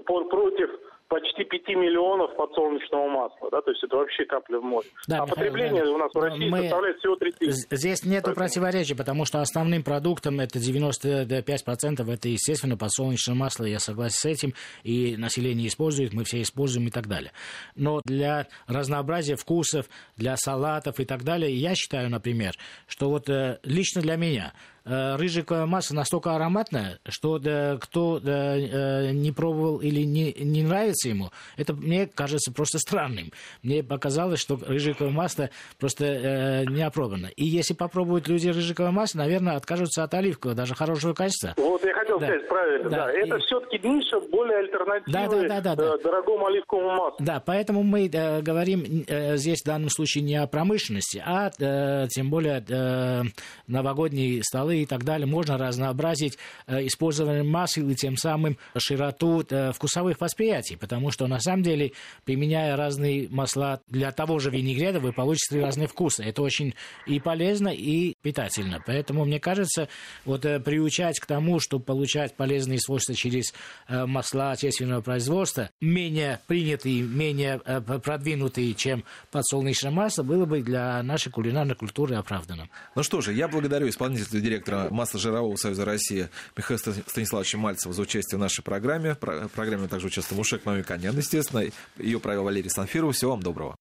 против 0.00 0.70
почти 1.12 1.44
5 1.44 1.68
миллионов 1.76 2.34
подсолнечного 2.36 3.06
масла, 3.06 3.50
да, 3.50 3.60
то 3.60 3.70
есть 3.70 3.84
это 3.84 3.96
вообще 3.96 4.24
капля 4.24 4.58
в 4.60 4.62
море. 4.62 4.88
Да, 5.06 5.18
а 5.18 5.26
потребление 5.26 5.84
да, 5.84 5.90
у 5.90 5.98
нас 5.98 6.10
в 6.10 6.18
России 6.18 6.48
мы... 6.48 6.62
составляет 6.62 6.98
всего 7.00 7.16
3 7.16 7.32
тысячи. 7.32 7.66
Здесь 7.70 8.04
нет 8.04 8.22
Поэтому... 8.24 8.34
противоречий, 8.34 8.94
потому 8.94 9.26
что 9.26 9.42
основным 9.42 9.82
продуктом 9.82 10.40
это 10.40 10.58
95% 10.58 12.10
это, 12.10 12.28
естественно, 12.28 12.78
подсолнечное 12.78 13.34
масло, 13.34 13.64
я 13.64 13.78
согласен 13.78 14.16
с 14.16 14.24
этим, 14.24 14.54
и 14.84 15.18
население 15.18 15.68
использует, 15.68 16.14
мы 16.14 16.24
все 16.24 16.40
используем 16.40 16.88
и 16.88 16.90
так 16.90 17.08
далее. 17.08 17.32
Но 17.76 18.00
для 18.06 18.46
разнообразия 18.66 19.36
вкусов, 19.36 19.90
для 20.16 20.38
салатов 20.38 20.98
и 20.98 21.04
так 21.04 21.24
далее, 21.24 21.54
я 21.54 21.74
считаю, 21.74 22.08
например, 22.08 22.52
что 22.86 23.10
вот 23.10 23.28
э, 23.28 23.58
лично 23.64 24.00
для 24.00 24.16
меня– 24.16 24.54
рыжиковая 24.84 25.66
масса 25.66 25.94
настолько 25.94 26.34
ароматная, 26.34 26.98
что 27.08 27.38
да, 27.38 27.78
кто 27.80 28.18
да, 28.18 28.56
э, 28.56 29.10
не 29.12 29.32
пробовал 29.32 29.78
или 29.78 30.02
не, 30.02 30.32
не 30.32 30.62
нравится 30.62 31.08
ему, 31.08 31.30
это 31.56 31.74
мне 31.74 32.06
кажется 32.06 32.52
просто 32.52 32.78
странным. 32.78 33.32
Мне 33.62 33.82
показалось, 33.82 34.40
что 34.40 34.56
рыжиковое 34.56 35.12
масло 35.12 35.50
просто 35.78 36.04
э, 36.04 36.64
не 36.66 36.82
опробовано. 36.82 37.30
И 37.36 37.44
если 37.44 37.74
попробуют 37.74 38.28
люди 38.28 38.48
рыжиковое 38.48 38.90
масло, 38.90 39.18
наверное, 39.18 39.56
откажутся 39.56 40.02
от 40.02 40.14
оливкового, 40.14 40.56
даже 40.56 40.74
хорошего 40.74 41.14
качества. 41.14 41.54
Вот 41.56 41.84
я 41.84 41.94
хотел 41.94 42.18
да. 42.18 42.26
сказать 42.26 42.48
правильно, 42.48 42.90
да. 42.90 42.96
да. 43.06 43.12
Это 43.12 43.36
и... 43.36 43.40
все-таки 43.40 43.78
ниша 43.86 44.20
более 44.20 44.58
альтернативы 44.58 45.12
да, 45.12 45.28
да, 45.28 45.60
да, 45.60 45.60
да, 45.60 45.76
да. 45.76 45.98
дорогому 45.98 46.46
оливковому 46.46 46.88
маслу. 46.88 47.16
Да, 47.20 47.42
поэтому 47.44 47.82
мы 47.82 48.08
э, 48.12 48.42
говорим 48.42 49.04
э, 49.06 49.36
здесь 49.36 49.62
в 49.62 49.66
данном 49.66 49.90
случае 49.90 50.24
не 50.24 50.36
о 50.36 50.46
промышленности, 50.46 51.22
а 51.24 51.50
э, 51.58 52.08
тем 52.08 52.30
более 52.30 52.64
э, 52.68 53.22
новогодние 53.66 54.42
столы 54.42 54.71
и 54.72 54.86
так 54.86 55.04
далее, 55.04 55.26
можно 55.26 55.58
разнообразить 55.58 56.38
э, 56.66 56.86
использование 56.86 57.42
масел 57.42 57.88
и 57.90 57.94
тем 57.94 58.16
самым 58.16 58.58
широту 58.76 59.44
э, 59.48 59.72
вкусовых 59.72 60.20
восприятий, 60.20 60.76
потому 60.76 61.10
что 61.10 61.26
на 61.26 61.40
самом 61.40 61.62
деле, 61.62 61.92
применяя 62.24 62.76
разные 62.76 63.28
масла 63.28 63.80
для 63.88 64.12
того 64.12 64.38
же 64.38 64.50
винегрета, 64.50 65.00
вы 65.00 65.12
получите 65.12 65.60
разные 65.60 65.88
вкусы. 65.88 66.24
Это 66.24 66.42
очень 66.42 66.74
и 67.06 67.20
полезно, 67.20 67.68
и 67.68 68.14
питательно. 68.22 68.82
Поэтому, 68.84 69.24
мне 69.24 69.40
кажется, 69.40 69.88
вот 70.24 70.44
э, 70.44 70.60
приучать 70.60 71.20
к 71.20 71.26
тому, 71.26 71.60
чтобы 71.60 71.84
получать 71.84 72.34
полезные 72.36 72.80
свойства 72.80 73.14
через 73.14 73.52
масла 73.88 74.52
отечественного 74.52 75.02
производства, 75.02 75.70
менее 75.80 76.40
принятые, 76.46 77.02
менее 77.02 77.58
продвинутые, 77.58 78.74
чем 78.74 79.04
подсолнечное 79.30 79.90
масло, 79.90 80.22
было 80.22 80.46
бы 80.46 80.62
для 80.62 81.02
нашей 81.02 81.30
кулинарной 81.30 81.74
культуры 81.74 82.16
оправданным. 82.16 82.70
Ну 82.94 83.02
что 83.02 83.20
же, 83.20 83.32
я 83.32 83.48
благодарю 83.48 83.88
исполнительного 83.88 84.44
директора 84.44 84.61
директора 84.62 84.88
Масло-жирового 84.90 85.56
союза 85.56 85.84
России 85.84 86.28
Михаила 86.56 86.78
Станиславовича 86.78 87.58
Мальцева 87.58 87.92
за 87.92 88.02
участие 88.02 88.38
в 88.38 88.40
нашей 88.40 88.62
программе. 88.62 89.14
В 89.14 89.48
программе 89.48 89.88
также 89.88 90.06
участвовал 90.06 90.38
Мушек 90.38 90.64
Мамиканян, 90.64 91.16
естественно. 91.16 91.64
Ее 91.98 92.20
провел 92.20 92.44
Валерий 92.44 92.70
Санфиров. 92.70 93.14
Всего 93.14 93.32
вам 93.32 93.42
доброго. 93.42 93.76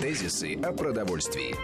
Тезисы 0.00 0.54
о 0.62 0.72
продовольствии. 0.72 1.54